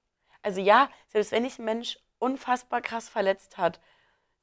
[0.40, 3.80] Also ja, selbst wenn dich ein Mensch unfassbar krass verletzt hat,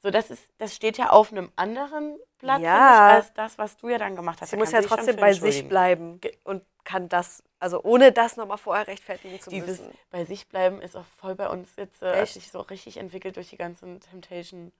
[0.06, 2.76] so das ist, das steht ja auf einem anderen Blatt Ja.
[2.76, 4.52] finde ich, als das, was du ja dann gemacht hast.
[4.52, 8.60] Sie Da muss ja trotzdem bei sich bleiben und kann das, also ohne das nochmal
[8.60, 9.98] vorher rechtfertigen zu Dieses müssen.
[10.12, 13.50] bei sich bleiben ist auch voll bei uns jetzt, äh, sich so richtig entwickelt durch
[13.50, 14.72] die ganzen Temptation.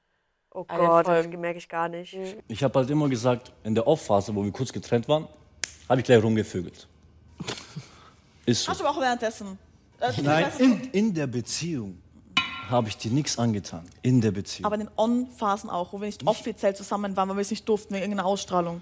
[0.52, 2.16] Oh Gott, das merke ich gar nicht.
[2.48, 5.28] ich habe halt immer gesagt, in der Off-Phase, wo wir kurz getrennt waren,
[5.90, 6.88] habe ich gleich rumgevögelt.
[8.46, 8.72] Ist so.
[8.72, 9.58] Hast du aber auch währenddessen.
[10.00, 12.00] Äh, Nein, in, in der Beziehung
[12.70, 13.90] habe ich dir nichts angetan.
[14.02, 14.66] In der Beziehung.
[14.66, 17.68] Aber in den On-Phasen auch, wo wir nicht offiziell zusammen waren, weil wir es nicht
[17.68, 18.82] durften, wegen irgendeiner Ausstrahlung.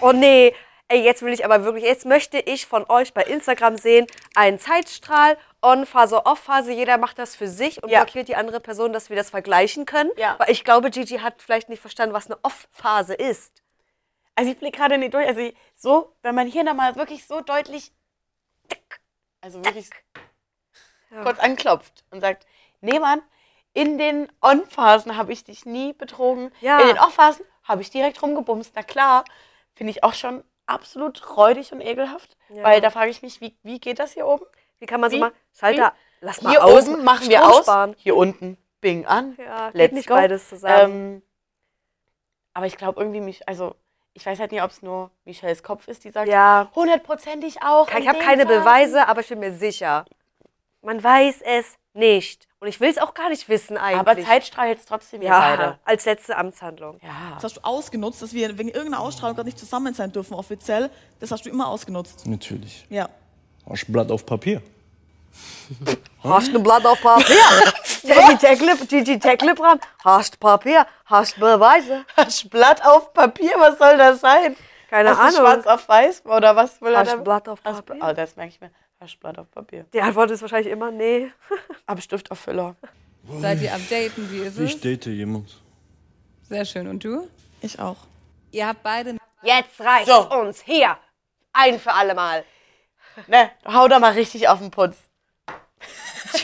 [0.00, 0.54] Oh nee,
[0.88, 4.58] ey, jetzt will ich aber wirklich, jetzt möchte ich von euch bei Instagram sehen, einen
[4.58, 8.02] Zeitstrahl, On-Phase, Off-Phase, jeder macht das für sich und Ja.
[8.04, 10.10] blockiert die andere Person, dass wir das vergleichen können.
[10.16, 10.36] Ja.
[10.38, 13.62] Weil ich glaube, Gigi hat vielleicht nicht verstanden, was eine Off-Phase ist.
[14.34, 15.26] Also ich blicke gerade nicht durch.
[15.26, 17.92] Also ich- so, wenn man hier nochmal wirklich so deutlich
[19.40, 19.88] also wirklich
[21.22, 22.46] kurz anklopft und sagt,
[22.80, 23.22] nee Mann,
[23.72, 26.50] in den On-Phasen habe ich dich nie betrogen.
[26.60, 26.80] Ja.
[26.80, 28.72] In den Off-Phasen habe ich direkt rumgebumst.
[28.74, 29.24] Na klar,
[29.74, 32.36] finde ich auch schon absolut räudig und ekelhaft.
[32.48, 32.62] Ja.
[32.64, 34.44] Weil da frage ich mich, wie, wie geht das hier oben?
[34.78, 35.20] Wie kann man so Wie?
[35.20, 36.26] mal, Schalter, Wie?
[36.26, 37.94] lass mal Hier aus, oben machen wir aus, sparen.
[37.98, 39.36] hier unten Bing an.
[39.38, 40.14] Ja, Let's nicht go.
[40.14, 41.14] beides zusammen.
[41.16, 41.22] Ähm,
[42.54, 43.74] aber ich glaube irgendwie, mich, also
[44.14, 46.70] ich weiß halt nicht, ob es nur Michelles Kopf ist, die sagt, Ja.
[46.74, 47.88] hundertprozentig auch.
[47.90, 48.60] Ich habe keine Phasen.
[48.60, 50.06] Beweise, aber ich bin mir sicher.
[50.80, 52.46] Man weiß es nicht.
[52.60, 54.00] Und ich will es auch gar nicht wissen eigentlich.
[54.00, 55.78] Aber Zeit strahlt trotzdem ihr ja, beide.
[55.84, 56.98] als letzte Amtshandlung.
[57.02, 57.32] Ja.
[57.34, 60.90] Das hast du ausgenutzt, dass wir wegen irgendeiner Ausstrahlung gerade nicht zusammen sein dürfen, offiziell.
[61.20, 62.26] Das hast du immer ausgenutzt.
[62.26, 62.86] Natürlich.
[62.88, 63.08] Ja.
[63.68, 64.62] Hast du Blatt auf Papier?
[66.22, 67.36] Hast du ein Blatt auf Papier?
[68.02, 69.78] Gigi Tecklip, Gigi Tecklip dran.
[70.04, 72.04] Hast Papier, hast Beweise.
[72.16, 74.56] Hast Blatt auf Papier, was soll das sein?
[74.88, 75.62] Keine Hast du Ahnung.
[75.62, 77.16] schwarz auf weiß oder was will er Hast da?
[77.16, 78.02] Blatt auf Hast- Papier?
[78.08, 78.70] Oh, das merke ich mir.
[79.20, 79.84] Blatt auf Papier.
[79.92, 81.30] Die Antwort ist wahrscheinlich immer nee.
[81.86, 82.76] Hab Stift auf Füller.
[83.40, 84.30] Seid ihr am Daten?
[84.30, 84.70] Wie ist es?
[84.74, 85.60] Ich date jemand.
[86.48, 86.86] Sehr schön.
[86.86, 87.28] Und du?
[87.60, 87.96] Ich auch.
[88.52, 90.30] Ihr habt beide Jetzt reicht's So.
[90.30, 90.62] uns.
[90.62, 90.96] Hier.
[91.52, 92.44] Ein für alle Mal.
[93.26, 94.96] Ne, hau da mal richtig auf den Putz.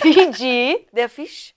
[0.01, 1.55] Gigi, Der Fisch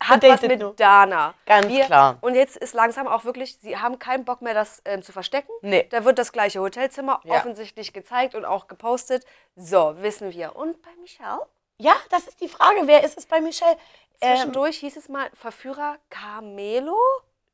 [0.00, 0.74] hat was mit nur.
[0.74, 1.34] Dana.
[1.46, 2.18] Ganz klar.
[2.20, 5.52] Und jetzt ist langsam auch wirklich, sie haben keinen Bock mehr, das ähm, zu verstecken.
[5.62, 5.86] Nee.
[5.90, 7.36] Da wird das gleiche Hotelzimmer Ja.
[7.36, 9.24] offensichtlich gezeigt und auch gepostet.
[9.56, 10.56] So, wissen wir.
[10.56, 11.40] Und bei Michelle?
[11.78, 12.82] Ja, das ist die Frage.
[12.86, 13.76] Wer ist es bei Michelle?
[14.20, 16.98] Ähm, Zwischendurch hieß es mal Verführer Carmelo.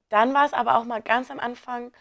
[0.09, 1.93] dann war es aber auch mal ganz am Anfang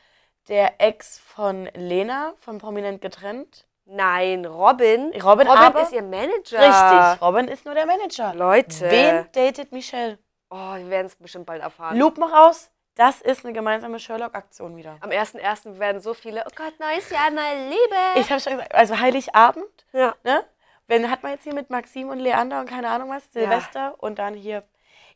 [0.47, 3.65] der Ex von Lena, von Prominent getrennt.
[3.85, 5.11] Nein, Robin.
[5.13, 6.59] Robin, Robin aber- ist ihr Manager.
[6.59, 8.33] Richtig, Robin ist nur der Manager.
[8.33, 8.89] Leute.
[8.89, 10.17] Wen datet Michelle?
[10.49, 11.97] Oh, wir werden es bestimmt bald erfahren.
[11.97, 12.69] Lupen raus.
[12.95, 14.97] Das ist eine gemeinsame Sherlock-Aktion wieder.
[15.01, 15.79] Am 1.1.
[15.79, 17.95] werden so viele, oh Gott, neues Jahr, neue Liebe.
[18.19, 20.13] Ich habe schon gesagt, also Heiligabend, ja.
[20.23, 20.45] ne?
[20.85, 24.19] Wenn hat man jetzt hier mit Maxim und Leander und keine Ahnung was, Silvester und
[24.19, 24.63] dann hier.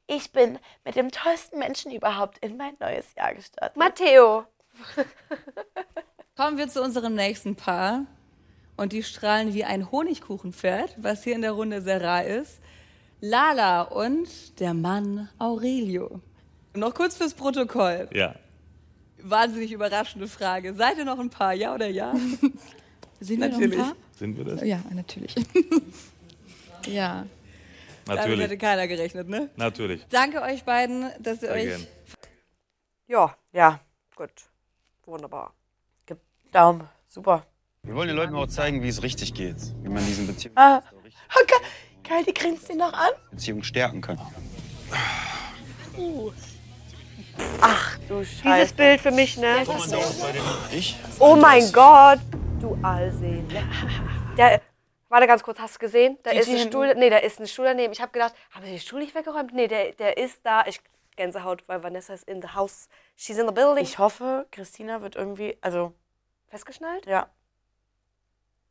[0.08, 3.78] Ich bin mit dem tollsten Menschen überhaupt in mein neues Jahr gestartet.
[3.78, 4.46] Matteo.
[6.36, 8.06] Kommen wir zu unserem nächsten Paar.
[8.78, 12.60] Und die strahlen wie ein Honigkuchenpferd, was hier in der Runde sehr rar ist.
[13.20, 16.22] Lala und der Mann Aurelio.
[16.76, 18.08] Noch kurz fürs Protokoll.
[18.14, 18.36] Ja.
[19.18, 20.76] Wahnsinnig überraschende Frage.
[20.76, 22.14] Seid ihr noch ein Paar, ja oder ja?
[23.20, 23.80] Sind wir noch ein Natürlich.
[23.80, 23.96] Paar?
[24.16, 24.62] Sind wir das?
[24.64, 25.34] Ja, natürlich.
[26.86, 27.26] ja.
[28.06, 28.44] Damit Natürlich.
[28.44, 29.50] hätte keiner gerechnet, ne?
[29.56, 30.06] Natürlich.
[30.10, 31.88] Danke euch beiden, dass ihr Sehr euch.
[33.08, 33.80] Ja, Ja,
[34.16, 34.30] gut.
[35.06, 35.54] Wunderbar.
[36.52, 36.88] Daumen.
[37.10, 37.46] Super.
[37.88, 40.82] Wir wollen den Leuten auch zeigen, wie es richtig geht, wie man diesen Beziehung, Ah,
[40.90, 41.60] oh, geil,
[42.04, 43.12] geil, die grinst ihn noch an.
[43.32, 44.20] Beziehung stärken kann.
[47.62, 48.44] Ach du Scheiße.
[48.44, 49.66] Dieses Bild für mich, ne?
[50.74, 51.00] Ich?
[51.18, 52.20] Oh mein Gott,
[52.60, 53.48] du Allsehen.
[54.38, 54.62] Der,
[55.08, 56.18] warte ganz kurz, hast du gesehen?
[56.24, 56.60] Da ist ein.
[56.60, 57.94] Stuhl, nee, da ist ein Stuhl daneben.
[57.94, 59.54] Ich habe gedacht, haben sie den Stuhl nicht weggeräumt?
[59.54, 60.66] Nee, der, der ist da.
[60.68, 60.82] Ich
[61.16, 62.90] Gänsehaut, weil Vanessa ist in the house.
[63.16, 63.86] She's in the building.
[63.86, 65.94] Ich hoffe, Christina wird irgendwie, also,
[66.50, 67.06] Festgeschnallt?
[67.06, 67.30] ja.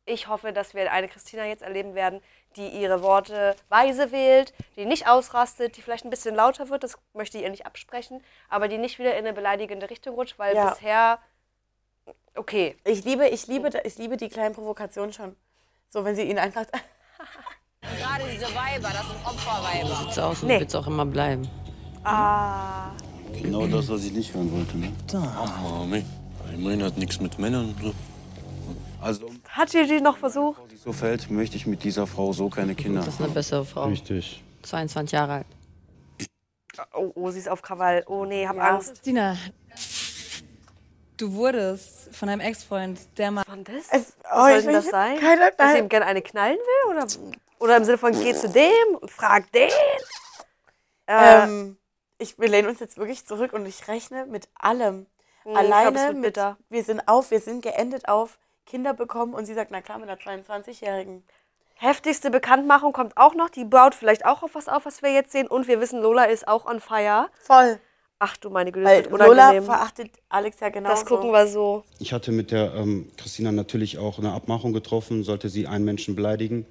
[0.09, 2.21] Ich hoffe, dass wir eine Christina jetzt erleben werden,
[2.55, 6.97] die ihre Worte weise wählt, die nicht ausrastet, die vielleicht ein bisschen lauter wird, das
[7.13, 10.55] möchte ich ihr nicht absprechen, aber die nicht wieder in eine beleidigende Richtung rutscht, weil
[10.55, 10.69] Ja.
[10.69, 11.19] bisher
[12.35, 12.77] okay.
[12.85, 15.35] Ich liebe, ich liebe, ich liebe die kleinen Provokationen schon.
[15.89, 16.65] So, wenn sie ihn einfach.
[17.81, 19.95] Gerade diese Weiber, das sind Opferweiber.
[20.03, 20.59] Sieht's aus und Nee.
[20.61, 21.47] wird's auch immer bleiben.
[22.05, 22.91] Ah.
[23.33, 24.93] Genau das, was ich nicht hören wollte, ne?
[25.13, 26.05] Ach, Mami.
[26.53, 27.75] Immerhin hat nichts mit Männern.
[27.81, 27.93] So.
[29.01, 30.61] Also, Hat Gigi noch versucht?
[30.67, 33.29] wenn es so fällt, möchte ich mit dieser Frau so keine Kinder Das ist eine
[33.33, 33.85] bessere Frau.
[33.85, 34.43] Richtig.
[34.63, 35.45] 22 Jahre alt.
[36.93, 38.03] Oh, oh, sie ist auf Krawall.
[38.07, 38.75] Oh nee, hab Ja.
[38.75, 38.89] Angst.
[38.89, 39.35] Christina,
[41.17, 43.65] du wurdest von deinem Ex-Freund dermaßen.
[43.67, 44.01] Was das?
[44.01, 45.19] Es, oh, soll ich denn das sein?
[45.19, 45.83] Keine, Dass sie nein.
[45.85, 46.95] ihm gerne eine knallen will?
[46.95, 47.07] Oder,
[47.59, 49.69] oder im Sinne von, geh zu dem und frag den?
[51.07, 51.77] Äh, Ähm,
[52.19, 54.95] ich, wir lehnen uns jetzt wirklich zurück und ich rechne mit allem.
[54.97, 56.57] Hm, ich glaub, Alleine wird mit, bitter.
[56.69, 60.09] wir sind auf, wir sind geendet auf Kinder bekommen und sie sagt, na klar, mit
[60.09, 61.23] einer 22-Jährigen.
[61.75, 63.49] heftigste Bekanntmachung kommt auch noch.
[63.49, 65.47] Die baut vielleicht auch auf was auf, was wir jetzt sehen.
[65.47, 67.29] Und wir wissen, Lola ist auch on fire.
[67.41, 67.79] Voll.
[68.19, 70.95] Ach du meine Güte, Weil Lola verachtet Alex ja genauso.
[70.95, 71.83] Das gucken wir so.
[71.99, 76.15] Ich hatte mit der ähm, Christina natürlich auch eine Abmachung getroffen, sollte sie einen Menschen
[76.15, 76.65] beleidigen.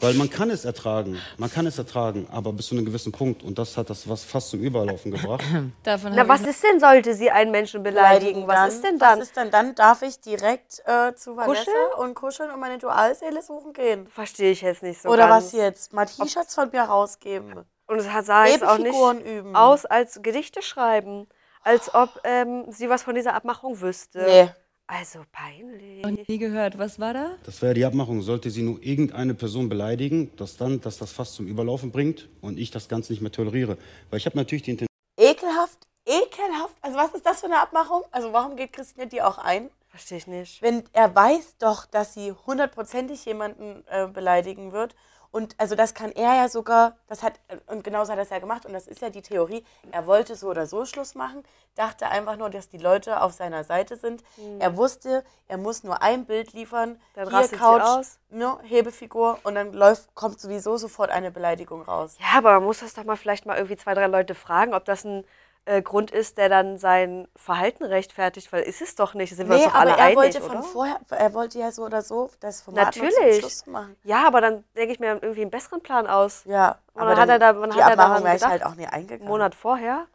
[0.00, 3.42] Weil man kann es ertragen, man kann es ertragen, aber bis zu einem gewissen Punkt.
[3.42, 5.44] Und das hat das was fast zum Überlaufen gebracht.
[5.84, 8.46] Davon Na, was ist denn, sollte sie einen Menschen beleidigen?
[8.46, 9.18] Was dann, ist denn dann?
[9.20, 9.74] Was ist denn dann?
[9.74, 11.92] Darf ich direkt äh, zu Vanessa Kuscheln?
[11.98, 14.06] und kuscheln und meine Dualseele suchen gehen?
[14.08, 15.46] Verstehe ich jetzt nicht so Oder ganz.
[15.46, 15.92] was jetzt?
[15.92, 17.64] Mal T-Shirts von mir rausgeben.
[17.86, 19.54] Und es hat- sah jetzt auch nicht üben.
[19.54, 21.28] aus als Gedichte schreiben.
[21.62, 24.22] Als ob ähm, sie was von dieser Abmachung wüsste.
[24.22, 24.48] Nee.
[24.86, 26.04] Also peinlich.
[26.04, 26.78] Und nie gehört.
[26.78, 27.36] Was war da?
[27.44, 28.20] Das wäre die Abmachung.
[28.20, 32.58] Sollte sie nur irgendeine Person beleidigen, dass dann, dass das fast zum Überlaufen bringt und
[32.58, 33.78] ich das Ganze nicht mehr toleriere.
[34.10, 34.88] Weil ich habe natürlich die Intention.
[35.18, 36.76] Ekelhaft, ekelhaft.
[36.82, 38.02] Also was ist das für eine Abmachung?
[38.10, 39.70] Also warum geht Christina die auch ein?
[39.88, 40.60] Verstehe ich nicht.
[40.60, 44.94] Wenn er weiß doch, dass sie hundertprozentig jemanden äh, beleidigen wird.
[45.34, 48.38] Und also das kann er ja sogar, das hat, und genauso hat er es ja
[48.38, 51.42] gemacht, und das ist ja die Theorie, er wollte so oder so Schluss machen,
[51.74, 54.22] dachte einfach nur, dass die Leute auf seiner Seite sind.
[54.36, 54.60] Mhm.
[54.60, 58.18] Er wusste, er muss nur ein Bild liefern, Dann hier Couch, aus.
[58.30, 62.16] Ne, Hebefigur, und dann läuft, kommt sowieso sofort eine Beleidigung raus.
[62.20, 64.84] Ja, aber man muss das doch mal vielleicht mal irgendwie zwei, drei Leute fragen, ob
[64.84, 65.24] das ein
[65.66, 69.34] äh, Grund ist, der dann sein Verhalten rechtfertigt, weil ist es doch nicht.
[69.34, 70.52] Sind wir Nee, uns doch aber alle er einig, wollte oder?
[70.52, 73.38] von vorher, er wollte ja so oder so das Format Natürlich.
[73.38, 73.96] Schluss machen.
[74.04, 76.42] Ja, aber dann denke ich mir irgendwie einen besseren Plan aus.
[76.46, 78.40] Ja, Und aber dann hat er da, wann die hat er Abmachung daran wäre ich
[78.42, 78.50] gedacht?
[78.50, 79.22] halt auch nie eingegangen.
[79.22, 80.06] Einen Monat vorher?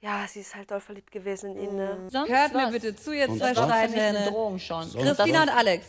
[0.00, 1.76] Ja, sie ist halt doll verliebt gewesen in ihn.
[1.76, 2.08] Ne?
[2.26, 4.90] Hört mir bitte zu, Und zwei schon.
[4.92, 5.86] Christina und Alex,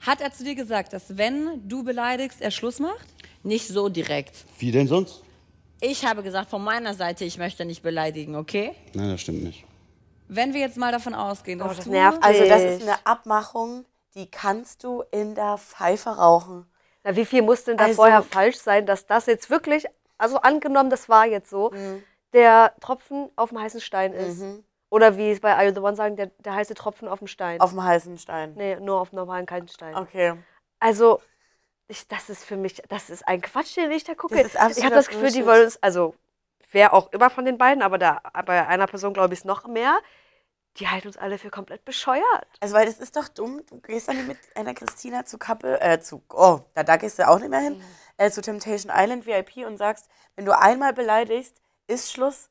[0.00, 3.06] hat er zu dir gesagt, dass wenn du beleidigst, er Schluss macht?
[3.42, 4.44] Nicht so direkt.
[4.58, 5.22] Wie denn sonst?
[5.80, 8.74] Ich habe gesagt, von meiner Seite, ich möchte nicht beleidigen, okay?
[8.94, 9.64] Nein, das stimmt nicht.
[10.28, 11.90] Wenn wir jetzt mal davon ausgehen, dass das du...
[11.90, 12.70] nervt Also das mich.
[12.72, 16.66] ist eine Abmachung, die kannst du in der Pfeife rauchen.
[17.02, 19.86] Na, wie viel muss denn da Also- vorher falsch sein, dass das jetzt wirklich,
[20.18, 22.02] also angenommen, das war jetzt so, Mhm.
[22.32, 24.42] der Tropfen auf dem heißen Stein ist.
[24.90, 27.28] Oder wie es bei Are You the One sagen, der, der heiße Tropfen auf dem
[27.28, 27.60] Stein.
[27.60, 28.54] Auf dem heißen Stein.
[28.56, 29.94] Nee, nur auf dem normalen kalten Stein.
[29.96, 30.34] Okay.
[30.80, 31.20] Also,
[31.90, 34.40] ich, das ist für mich, das ist ein Quatsch, den ich da gucke.
[34.40, 36.14] Ich habe das Gefühl, die wollen uns, also
[36.70, 39.66] wer auch immer von den beiden, aber da, bei einer Person glaube ich es noch
[39.66, 39.98] mehr,
[40.76, 42.46] die halten uns alle für komplett bescheuert.
[42.60, 46.00] Also weil das ist doch dumm, du gehst dann mit einer Christina zu Couple, äh,
[46.00, 47.82] zu, oh, da, da gehst du auch nicht mehr hin,
[48.16, 51.56] äh, zu Temptation Island VIP und sagst, wenn du einmal beleidigst,
[51.88, 52.50] ist Schluss.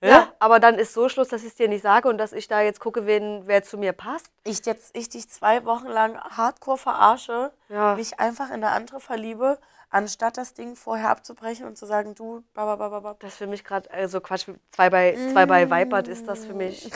[0.00, 0.28] Ja?
[0.38, 2.62] aber dann ist so Schluss, dass ich es dir nicht sage und dass ich da
[2.62, 4.30] jetzt gucke, wen, wer zu mir passt.
[4.44, 7.94] Ich jetzt, ich dich zwei Wochen lang hardcore verarsche, Ja.
[7.94, 9.58] mich einfach in eine andere verliebe,
[9.90, 13.20] anstatt das Ding vorher abzubrechen und zu sagen, du, babababab.
[13.20, 16.54] Das ist für mich gerade, also Quatsch, zwei bei, zwei bei Vipert ist das für
[16.54, 16.90] mich.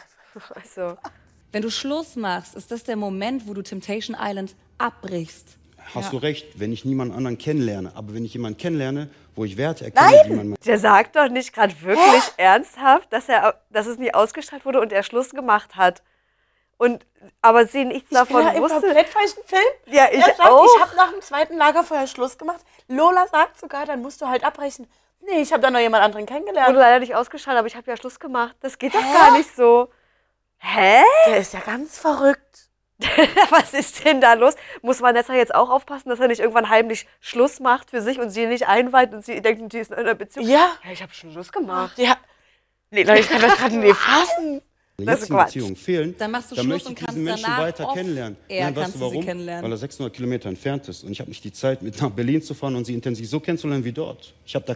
[0.54, 0.98] also.
[1.52, 5.56] Wenn du Schluss machst, ist das der Moment, wo du Temptation Island abbrichst.
[5.94, 6.10] Hast Ja.
[6.10, 7.92] du recht, wenn ich niemanden anderen kennenlerne.
[7.94, 10.54] Aber wenn ich jemanden kennenlerne, wo ich Werte erkenne, die man.
[10.64, 14.92] Der sagt doch nicht gerade wirklich ernsthaft, dass, er, dass es nie ausgestrahlt wurde und
[14.92, 16.02] er Schluss gemacht hat.
[16.78, 17.04] Und,
[17.42, 18.80] aber sie nichts Ich davon bin ja im wusste.
[18.80, 19.62] komplett falschen Film.
[19.86, 20.64] Ja, ich er sagt, auch.
[20.76, 22.60] Ich habe nach dem zweiten Lagerfeuer Schluss gemacht.
[22.88, 24.86] Lola sagt sogar, dann musst du halt abbrechen.
[25.22, 26.68] Nee, ich habe da noch jemand anderen kennengelernt.
[26.70, 28.56] Wurde leider nicht ausgestrahlt, aber ich habe ja Schluss gemacht.
[28.60, 29.90] Das geht doch gar nicht so.
[30.58, 31.02] Hä?
[31.26, 32.69] Der ist ja ganz verrückt.
[33.50, 34.54] Was ist denn da los?
[34.82, 38.30] Muss Vanessa jetzt auch aufpassen, dass er nicht irgendwann heimlich Schluss macht für sich und
[38.30, 40.46] sie nicht einweiht und sie denkt, sie ist in einer Beziehung?
[40.46, 40.72] Ja.
[40.84, 41.98] Ja, ich habe schon Schluss gemacht.
[41.98, 42.16] Ja.
[42.90, 44.62] Nee, Leute, ich kann das gerade nicht fassen.
[44.98, 45.28] Das ist.
[45.28, 47.92] Beziehungen fehlen, Dann machst du dann Schluss möchte und ich kannst diesen Menschen danach weiter
[47.94, 48.36] kennenlernen.
[48.48, 49.24] air Nein, weißt du warum?
[49.24, 49.64] kennenlernen.
[49.64, 52.42] Weil er 600 Kilometer entfernt ist und ich habe nicht die Zeit, mit nach Berlin
[52.42, 54.34] zu fahren und sie intensiv so kennenzulernen wie dort.
[54.44, 54.74] Ich habe da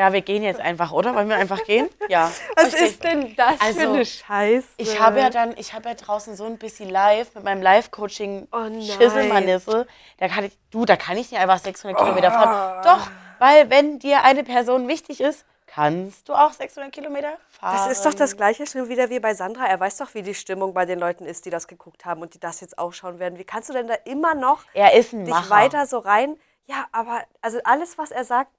[0.00, 1.14] Ja, wir gehen jetzt einfach, oder?
[1.14, 1.90] Wollen wir einfach gehen?
[2.08, 2.32] Ja.
[2.56, 2.84] Was Okay.
[2.86, 4.66] ist denn das für Also, eine Scheiße?
[4.78, 8.48] Ich habe ja dann, ich habe ja draußen so ein bisschen live mit meinem Live-Coaching
[8.50, 8.80] Oh.
[8.80, 9.86] Schisselmanisse.
[10.16, 12.82] Da kann ich, du, da kann ich nicht einfach 600 Kilometer Ah.
[12.82, 12.82] fahren.
[12.98, 13.10] Doch,
[13.40, 17.76] weil wenn dir eine Person wichtig ist, kannst du auch 600 Kilometer fahren.
[17.76, 19.66] Das ist doch das Gleiche schon wieder wie bei Sandra.
[19.66, 22.32] Er weiß doch, wie die Stimmung bei den Leuten ist, die das geguckt haben und
[22.32, 23.38] die das jetzt auch schauen werden.
[23.38, 25.50] Wie kannst du denn da immer noch Er ist ein dich Macher.
[25.50, 26.36] weiter so rein?
[26.64, 28.50] Ja, aber also alles, was er sagt,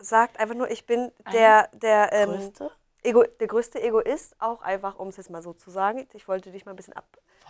[0.00, 2.70] sagt einfach nur, ich bin der, der, ähm, Größte?
[3.02, 6.06] Ego, der größte Egoist, auch einfach, um es jetzt mal so zu sagen.
[6.12, 7.06] Ich wollte dich mal ein bisschen ab,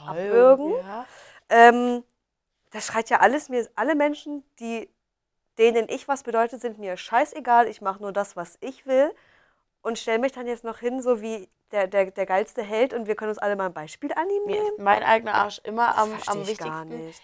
[0.06, 0.72] abwürgen.
[0.76, 1.06] ja.
[1.48, 2.04] Ähm,
[2.70, 4.88] das schreit ja alles mir, alle Menschen, die
[5.58, 7.66] denen ich was bedeutet, sind mir scheißegal.
[7.68, 9.12] Ich mache nur das, was ich will
[9.82, 13.06] und stelle mich dann jetzt noch hin, so wie der, der, der geilste Held und
[13.06, 14.66] wir können uns alle mal ein Beispiel an ihm Mir nehmen.
[14.66, 16.64] ist mein eigener Arsch immer Das am, am ich wichtigsten.
[16.70, 17.22] gar nicht.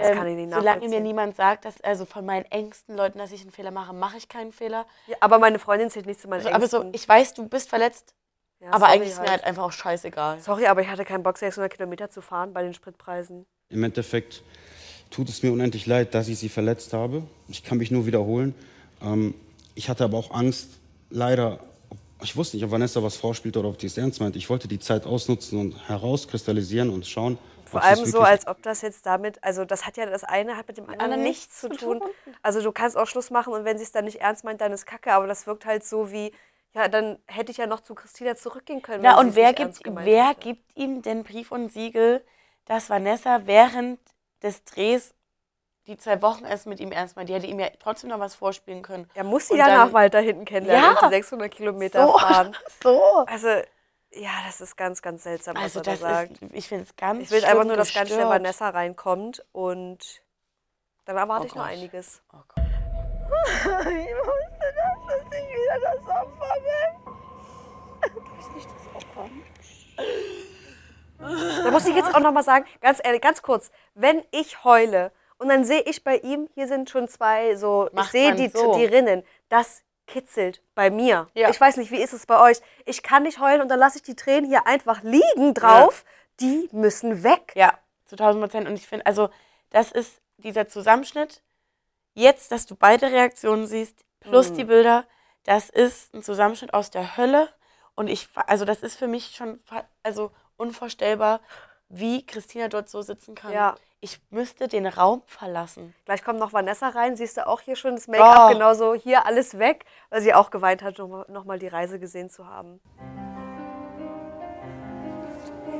[0.00, 3.18] Das Ähm, kann ich nicht solange mir niemand sagt, dass also von meinen engsten Leuten,
[3.18, 4.86] dass ich einen Fehler mache, mache ich keinen Fehler.
[5.06, 7.68] Ja, aber meine Freundin zählt nicht zu meinen Also, aber so, ich weiß, du bist
[7.68, 8.14] verletzt,
[8.60, 9.42] Ja, aber eigentlich ist mir halt.
[9.42, 10.40] halt einfach auch scheißegal.
[10.40, 13.44] Sorry, aber ich hatte keinen Bock, 600 Kilometer zu fahren bei den Spritpreisen.
[13.68, 14.42] Im Endeffekt
[15.10, 17.24] tut es mir unendlich leid, dass ich sie verletzt habe.
[17.48, 18.54] Ich kann mich nur wiederholen.
[19.02, 19.34] Ähm,
[19.74, 20.78] ich hatte aber auch Angst,
[21.10, 21.60] leider,
[22.22, 24.34] ich wusste nicht, ob Vanessa was vorspielt oder ob die es ernst meint.
[24.36, 27.36] Ich wollte die Zeit ausnutzen und herauskristallisieren und schauen.
[27.66, 30.68] Vor allem so, als ob das jetzt damit, also das hat ja das eine hat
[30.68, 32.02] mit dem anderen nichts zu tun.
[32.42, 34.72] Also du kannst auch Schluss machen und wenn sie es dann nicht ernst meint, dann
[34.72, 36.32] ist Kacke, aber das wirkt halt so wie,
[36.72, 39.02] ja, dann hätte ich ja noch zu Christina zurückgehen können.
[39.02, 40.40] Sie und wer gibt, wer hätte.
[40.40, 42.24] gibt ihm den Brief und Siegel,
[42.66, 43.98] dass Vanessa während
[44.42, 45.14] des Drehs
[45.86, 47.28] die zwei Wochen erst mit ihm ernst meint?
[47.28, 49.08] Die hätte ihm ja trotzdem noch was vorspielen können.
[49.14, 51.00] Er muss sie Und danach dann- weiter hinten kennenlernen Ja.
[51.00, 52.56] und die 600 Kilometer So, fahren.
[52.82, 53.02] so.
[53.26, 53.48] Also,
[54.12, 56.42] Ja, das ist ganz, ganz seltsam, was Also er da das sagt.
[56.42, 58.30] ist, ich finde es ganz Ich will einfach nur, dass ganz schnell gestört.
[58.30, 60.22] Vanessa reinkommt und
[61.04, 61.72] dann erwarte Oh ich noch Gott.
[61.72, 62.22] einiges.
[62.32, 62.64] Oh Gott.
[63.64, 68.14] ich wusste das, dass ich wieder das Opfer bin.
[68.14, 69.28] Du bist nicht das Opfer.
[71.64, 75.12] Da muss ich jetzt auch noch mal sagen, ganz ehrlich, ganz kurz, wenn ich heule
[75.38, 78.36] und dann sehe ich bei ihm, hier sind schon zwei so, ich Macht sehe man
[78.38, 78.74] die, so.
[78.74, 81.28] die Rinnen, das kitzelt bei mir.
[81.34, 81.48] Ja.
[81.50, 82.60] Ich weiß nicht, wie ist es bei euch?
[82.84, 86.04] Ich kann nicht heulen und dann lasse ich die Tränen hier einfach liegen drauf.
[86.40, 87.52] Die müssen weg.
[87.54, 88.68] Ja, zu 1000 Prozent.
[88.68, 89.30] Und ich finde, also,
[89.70, 91.42] das ist dieser Zusammenschnitt.
[92.14, 94.54] Jetzt, dass du beide Reaktionen siehst, plus Mhm.
[94.56, 95.04] die Bilder,
[95.44, 97.48] das ist ein Zusammenschnitt aus der Hölle.
[97.94, 99.60] Und ich, also, das ist für mich schon
[100.02, 101.40] also unvorstellbar,
[101.90, 103.52] wie Christina dort so sitzen kann.
[103.52, 103.74] Ja.
[104.00, 105.94] Ich müsste den Raum verlassen.
[106.06, 108.52] Gleich kommt noch Vanessa rein, siehst du auch hier schon das Make-up, Oh.
[108.54, 112.30] genauso hier alles weg, weil sie auch geweint hat, nochmal noch mal die Reise gesehen
[112.30, 112.80] zu haben.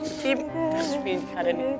[0.02, 1.78] Die spielen gerade nicht.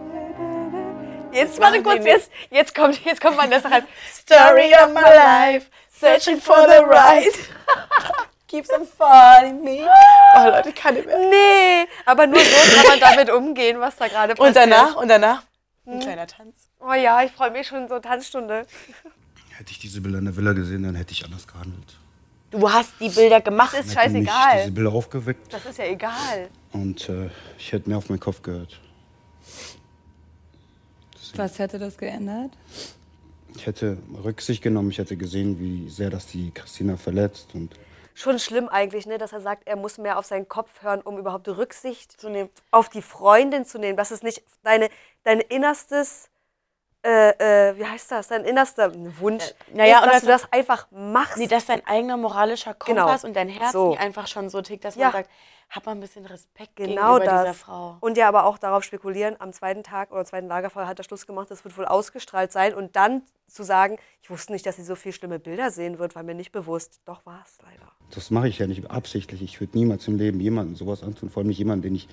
[1.32, 3.86] Jetzt, warte kurz, jetzt, jetzt, kommt, jetzt kommt Vanessa rein.
[4.10, 7.34] Story of my life, searching for the right.
[8.50, 9.86] Keeps on falling me.
[10.36, 11.18] Oh Leute, kann nicht mehr.
[11.18, 14.48] Nee, aber nur so kann man damit umgehen, was da gerade passiert.
[14.48, 15.42] Und danach, und danach
[15.86, 16.00] ein Hm.
[16.00, 16.68] kleiner Tanz.
[16.78, 18.64] Oh ja, ich freue mich schon so Tanzstunde.
[19.58, 21.98] Hätte ich diese Bilder in der Villa gesehen, dann hätte ich anders gehandelt.
[22.52, 23.74] Du hast die Bilder gemacht.
[23.74, 24.58] Ist scheißegal.
[24.58, 26.48] diese Bilder aufgeweckt Das ist ja egal.
[26.72, 28.80] und äh, ich hätte mehr auf meinen Kopf gehört.
[31.36, 32.52] Was hätte das geändert?
[33.56, 37.74] Ich hätte Rücksicht genommen, ich hätte gesehen, wie sehr das die Christina verletzt und
[38.14, 41.18] Schon schlimm eigentlich, ne, dass er sagt, er muss mehr auf seinen Kopf hören, um
[41.18, 42.50] überhaupt Rücksicht zu nehmen.
[42.70, 43.96] auf die Freundin zu nehmen.
[43.96, 44.88] Das ist nicht deine,
[45.24, 46.28] dein innerstes,
[47.02, 50.52] äh, äh, wie heißt das, dein innerster Wunsch, Naja, ist, und dass das- du das
[50.52, 51.38] einfach machst.
[51.38, 53.02] Nee, dass dein eigener moralischer Genau.
[53.04, 53.96] Kompass und dein Herz So.
[53.96, 55.04] einfach schon so tickt, dass Ja.
[55.06, 55.30] man sagt,
[55.70, 57.58] hab mal ein bisschen Respekt Genau gegenüber dieser das.
[57.58, 57.96] Frau.
[58.00, 61.26] Und ja, aber auch darauf spekulieren, am zweiten Tag oder zweiten Lagerfeuer hat er Schluss
[61.28, 62.74] gemacht, das wird wohl ausgestrahlt sein.
[62.74, 66.14] Und dann zu sagen, ich wusste nicht, dass sie so viele schlimme Bilder sehen wird,
[66.16, 67.00] war mir nicht bewusst.
[67.04, 67.92] Doch war es leider.
[68.10, 69.42] Das mache ich ja nicht absichtlich.
[69.42, 72.08] Ich würde niemals im Leben jemandem sowas antun, vor allem nicht jemanden, den ich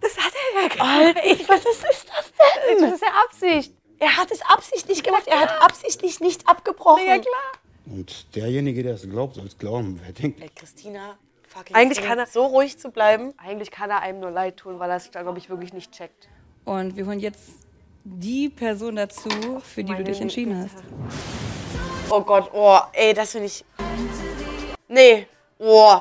[0.00, 1.48] Das hat er ja gemacht.
[1.48, 2.82] was ist, ist das denn?
[2.82, 3.74] Das ist ja Absicht.
[3.98, 5.24] Er hat es absichtlich gemacht.
[5.26, 7.04] Er hat absichtlich nicht abgebrochen.
[7.06, 7.52] Ja, klar.
[7.86, 10.00] und derjenige, der es glaubt, soll es glauben.
[10.02, 13.34] Wer denkt, Ey, Christina, fucking Eigentlich kann er- so ruhig zu bleiben.
[13.36, 16.28] Eigentlich kann er einem nur leid tun, weil er es, glaube ich, wirklich nicht checkt.
[16.64, 17.50] Und wir holen jetzt
[18.04, 19.28] die Person dazu,
[19.62, 20.82] für die du Meine dich entschieden hast.
[22.08, 23.64] Oh Gott, oh, ey, das finde ich.
[24.90, 25.28] Nee,
[25.60, 26.00] oh.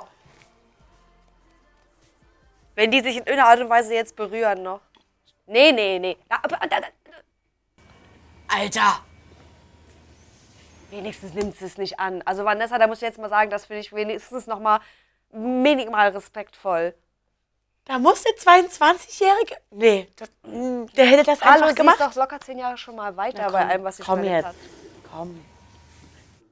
[2.73, 4.81] Wenn die sich in irgendeiner Art und Weise jetzt berühren noch.
[5.45, 6.17] Nee, nee, nee.
[8.47, 9.03] Alter.
[10.89, 12.23] Wenigstens nimmt sie es nicht an.
[12.25, 14.79] Also Vanessa, da muss ich jetzt mal sagen, das finde ich wenigstens noch mal
[15.31, 16.95] minimal respektvoll.
[17.85, 19.55] Da muss der 22-Jährige.
[19.69, 21.99] Nee, das, der hätte das Hallo, einfach gemacht.
[21.99, 24.23] ist doch locker zehn Jahre schon mal weiter Na bei komm, allem, was sie komm
[24.23, 24.45] jetzt.
[24.45, 24.55] hat.
[25.11, 25.45] Komm.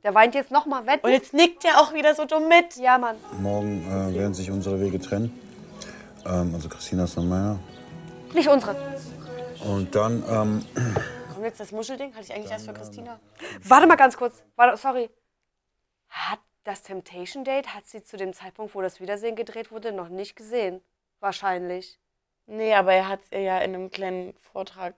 [0.08, 1.06] Der weint jetzt noch mal wetten.
[1.06, 2.78] Und jetzt nickt er auch wieder so dumm mit.
[2.78, 3.18] Ja, Mann.
[3.42, 5.38] morgen äh, werden sich unsere Wege trennen.
[6.26, 7.60] Ähm, also Christinas und meiner.
[8.34, 8.74] Nicht unsere.
[9.66, 10.66] Und dann, ähm,
[11.34, 12.14] Kommt jetzt das Muschelding?
[12.14, 13.20] Hatte ich eigentlich erst für Christina?
[13.64, 14.42] Warte mal ganz kurz.
[14.56, 15.10] Warte, sorry.
[16.08, 20.08] Hat das Temptation Date, hat sie zu dem Zeitpunkt, wo das Wiedersehen gedreht wurde, noch
[20.08, 20.80] nicht gesehen?
[21.20, 22.00] Wahrscheinlich.
[22.46, 24.96] Nee, aber er hat es ihr ja in einem kleinen Vortrag.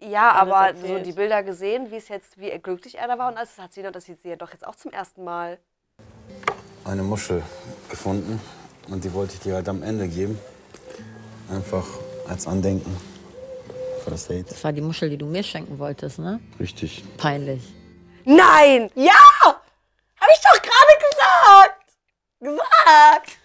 [0.00, 3.36] Ja, aber so die Bilder gesehen, wie es jetzt, wie glücklich er da war und
[3.36, 5.58] alles, das hat sie, das sieht sie ja doch jetzt auch zum ersten Mal.
[6.84, 7.42] eine Muschel
[7.90, 8.40] gefunden
[8.88, 10.38] und die wollte ich dir halt am Ende geben.
[11.50, 11.84] Einfach
[12.28, 12.96] als Andenken
[14.02, 14.50] für das Date.
[14.50, 16.40] Das war die Muschel, die du mir schenken wolltest, ne?
[16.58, 17.04] Richtig.
[17.18, 17.62] Peinlich.
[18.24, 18.90] Nein!
[18.94, 19.12] Ja!
[19.42, 21.84] Hab ich doch gerade gesagt!
[22.40, 23.38] Gesagt!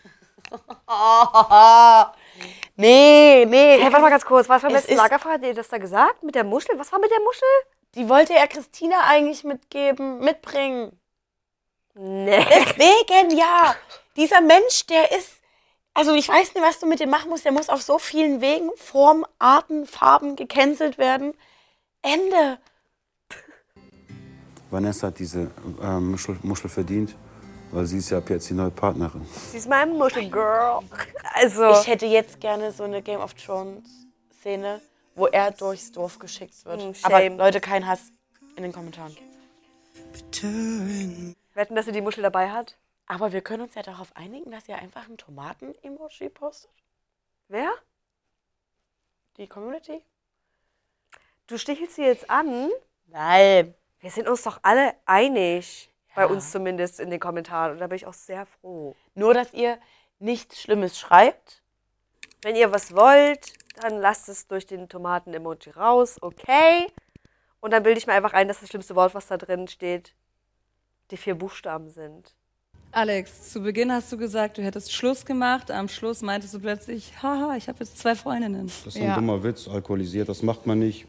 [2.75, 3.77] nee, nee.
[3.79, 5.33] Hey, warte mal ganz kurz, was war letzten ist- Lagerfeuer?
[5.33, 6.23] Hat ihr das da gesagt?
[6.23, 6.77] Mit der Muschel?
[6.77, 7.47] Was war mit der Muschel?
[7.95, 10.99] Die wollte er Christina eigentlich mitgeben, mitbringen.
[11.93, 12.45] Nee.
[12.49, 13.75] Deswegen, ja.
[14.17, 15.31] Dieser Mensch, der ist.
[15.93, 17.45] Also ich weiß nicht, was du mit dem machen musst.
[17.45, 21.33] Der muss auf so vielen Wegen, Formen, Arten, Farben gecancelt werden.
[22.01, 22.57] Ende.
[24.69, 25.51] Vanessa hat diese
[25.81, 27.15] äh, Muschel, Muschel verdient,
[27.75, 29.25] weil sie ist ja ab jetzt die neue Partnerin.
[29.51, 30.79] Sie ist mein Muschelgirl.
[31.37, 31.69] Also.
[31.81, 34.07] Ich hätte jetzt gerne so eine Game of Thrones
[34.39, 34.79] Szene,
[35.15, 36.81] wo er durchs Dorf geschickt wird.
[36.81, 37.37] Hm, Aber shame.
[37.37, 37.99] Leute, kein Hass
[38.55, 39.15] in den Kommentaren.
[41.53, 42.77] Wetten, dass sie die Muschel dabei hat?
[43.05, 46.71] Aber wir können uns ja darauf einigen, dass ihr einfach ein Tomaten-Emoji postet.
[47.49, 47.69] Wer?
[49.35, 50.01] Die Community?
[51.47, 52.69] Du stichelst sie jetzt an?
[53.07, 53.75] Nein.
[53.99, 55.89] Wir sind uns doch alle einig.
[56.15, 56.27] Bei Ja.
[56.29, 57.73] uns zumindest in den Kommentaren.
[57.73, 58.95] Und da bin ich auch sehr froh.
[59.15, 59.77] Nur, dass ihr,
[60.19, 61.61] nichts Schlimmes schreibt.
[62.41, 66.87] Wenn ihr was wollt, dann lasst es durch den Tomaten-Emoji raus, okay?
[67.59, 70.13] Und dann bilde ich mir einfach ein, dass das schlimmste Wort, was da drin steht,
[71.11, 72.33] die vier Buchstaben sind.
[72.91, 75.69] Alex, zu Beginn hast du gesagt, du hättest Schluss gemacht.
[75.69, 78.67] Am Schluss meintest du plötzlich, haha, ich habe jetzt zwei Freundinnen.
[78.67, 81.05] Das ist ein dummer Witz, alkoholisiert, das macht man nicht.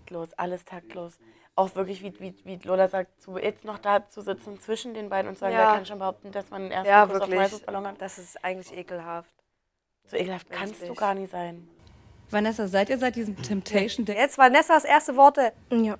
[0.00, 1.14] Taktlos, alles taktlos.
[1.56, 5.08] Auch wirklich, wie, wie, wie Lola sagt, zu, jetzt noch da zu sitzen zwischen den
[5.08, 5.60] beiden und zu sagen, Ja.
[5.70, 7.40] wer kann schon behaupten, dass man einen ersten Ja, Kuss auf wirklich.
[7.40, 8.00] Weißwurstballon hat.
[8.02, 9.34] Das ist eigentlich ekelhaft.
[10.06, 10.98] So ekelhaft kannst du Richtig.
[10.98, 11.66] gar nicht sein.
[12.30, 14.16] Vanessa, seid ihr seit diesem Temptation Day?
[14.16, 15.52] Jetzt Vanessas erste Worte.
[15.70, 15.96] Ja.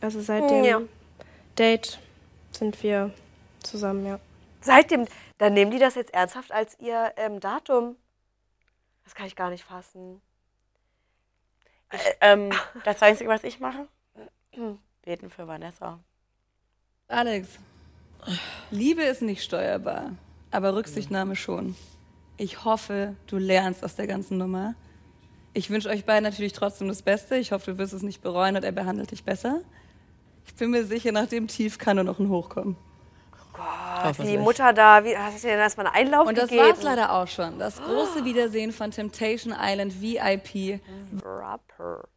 [0.00, 0.80] Also seit dem Ja.
[1.58, 1.98] Date
[2.52, 3.10] sind wir
[3.62, 4.20] zusammen, ja.
[4.60, 5.06] Seit dem,
[5.38, 7.96] dann nehmen die das jetzt ernsthaft als ihr ähm, Datum.
[9.04, 10.22] Das kann ich gar nicht fassen.
[11.92, 12.50] Ich, ähm,
[12.84, 13.88] das Einzige, was ich mache,
[15.02, 15.98] beten für Vanessa.
[17.08, 17.48] Alex,
[18.70, 20.12] Liebe ist nicht steuerbar,
[20.50, 21.76] aber Rücksichtnahme schon.
[22.36, 24.74] Ich hoffe, du lernst aus der ganzen Nummer.
[25.54, 27.36] Ich wünsche euch beiden natürlich trotzdem das Beste.
[27.36, 29.60] Ich hoffe, du wirst es nicht bereuen und er behandelt dich besser.
[30.46, 32.76] Ich bin mir sicher, nach dem Tief kann nur noch ein Hoch kommen.
[33.52, 36.70] Gott, die Mutter da, wie, hast du dir denn erstmal einen Einlauf Und das gegeben?
[36.70, 37.58] war's leider auch schon.
[37.58, 40.80] Das große Wiedersehen von Temptation Island VIP.
[41.22, 42.08] Rapper.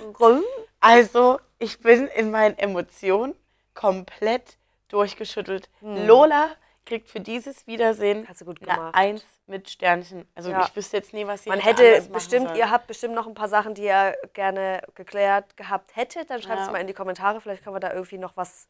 [0.80, 3.34] Also, ich bin in meinen Emotionen
[3.74, 4.56] komplett
[4.88, 5.68] durchgeschüttelt.
[5.80, 6.06] Hm.
[6.06, 6.48] Lola
[6.86, 8.92] kriegt für dieses Wiedersehen gut eine.
[8.94, 10.26] Eins mit Sternchen.
[10.34, 10.64] Also Ja.
[10.66, 12.58] ich wüsste jetzt nie, was sie Man hätte bestimmt, sollen.
[12.58, 16.30] ihr habt bestimmt noch ein paar Sachen, die ihr gerne geklärt gehabt hättet.
[16.30, 16.72] Dann schreibt es Ja.
[16.72, 17.40] mal in die Kommentare.
[17.40, 18.66] Vielleicht können wir da irgendwie noch was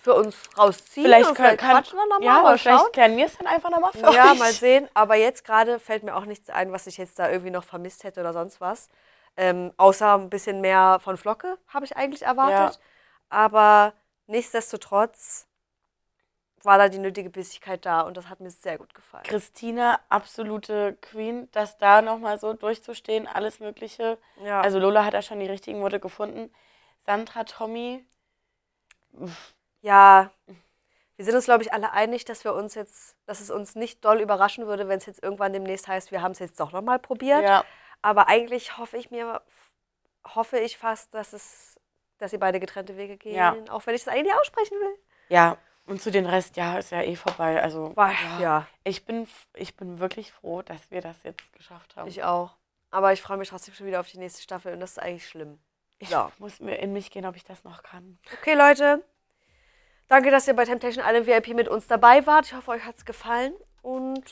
[0.00, 1.04] für uns rausziehen.
[1.04, 2.92] Vielleicht können- kann- quatschen wir noch mal, ja, mal aber vielleicht schauen.
[2.92, 4.38] klären wir es dann einfach noch mal für Ja, euch.
[4.38, 4.88] mal sehen.
[4.94, 8.04] Aber jetzt gerade fällt mir auch nichts ein, was ich jetzt da irgendwie noch vermisst
[8.04, 8.88] hätte oder sonst was.
[9.40, 12.80] Ähm, außer ein bisschen mehr von Flocke habe ich eigentlich erwartet.
[13.28, 13.92] Aber
[14.26, 15.46] nichtsdestotrotz
[16.64, 19.22] war da die nötige Bissigkeit da und das hat mir sehr gut gefallen.
[19.24, 24.18] Christina, absolute Queen, dass da nochmal so durchzustehen, alles Mögliche.
[24.42, 24.60] Ja.
[24.60, 26.52] Also Lola hat da schon die richtigen Worte gefunden.
[27.06, 28.04] Sandra, Tommy,
[29.80, 30.30] Ja,
[31.16, 34.04] wir sind uns, glaube ich, alle einig, dass wir uns jetzt, dass es uns nicht
[34.04, 36.98] doll überraschen würde, wenn es jetzt irgendwann demnächst heißt, wir haben es jetzt doch nochmal
[36.98, 37.42] probiert.
[37.42, 37.64] Ja.
[38.02, 39.42] Aber eigentlich hoffe ich mir,
[40.34, 41.78] hoffe ich fast, dass es,
[42.18, 43.56] dass sie beide getrennte Wege gehen, Ja.
[43.70, 44.98] auch wenn ich das eigentlich aussprechen will.
[45.28, 47.62] ja, und zu den Rest, ja, ist ja eh vorbei.
[47.62, 48.66] Also, Boah, ja.
[48.84, 52.06] Ich bin, ich bin wirklich froh, dass wir das jetzt geschafft haben.
[52.08, 52.54] Ich auch.
[52.90, 55.26] Aber ich freue mich trotzdem schon wieder auf die nächste Staffel und das ist eigentlich
[55.26, 55.58] schlimm.
[55.98, 56.30] Ich Ja.
[56.36, 58.18] muss mir in mich gehen, ob ich das noch kann.
[58.38, 59.02] Okay, Leute.
[60.08, 62.44] Danke, dass ihr bei Temptation Island VIP mit uns dabei wart.
[62.46, 63.54] Ich hoffe, euch hat es gefallen.
[63.80, 64.24] Und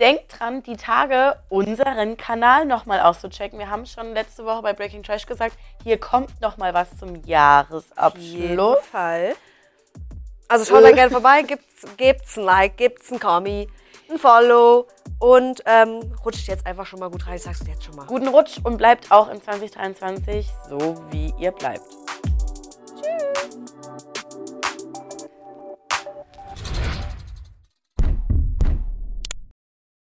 [0.00, 3.60] Denkt dran, die Tage unseren Kanal nochmal auszuchecken.
[3.60, 8.24] Wir haben schon letzte Woche bei Breaking Trash gesagt, hier kommt nochmal was zum Jahresabschluss.
[8.24, 9.36] jeden Fall.
[10.48, 13.68] Also schaut da gerne vorbei, gibt's, gebt's ein Like, gibt's ein Kommi,
[14.10, 14.88] ein Follow
[15.20, 17.36] und ähm, rutscht jetzt einfach schon mal gut rein.
[17.36, 18.06] Ich sag's dir jetzt schon mal.
[18.06, 21.86] Guten Rutsch und bleibt auch in 2023 so, wie ihr bleibt.
[23.00, 24.13] Tschüss.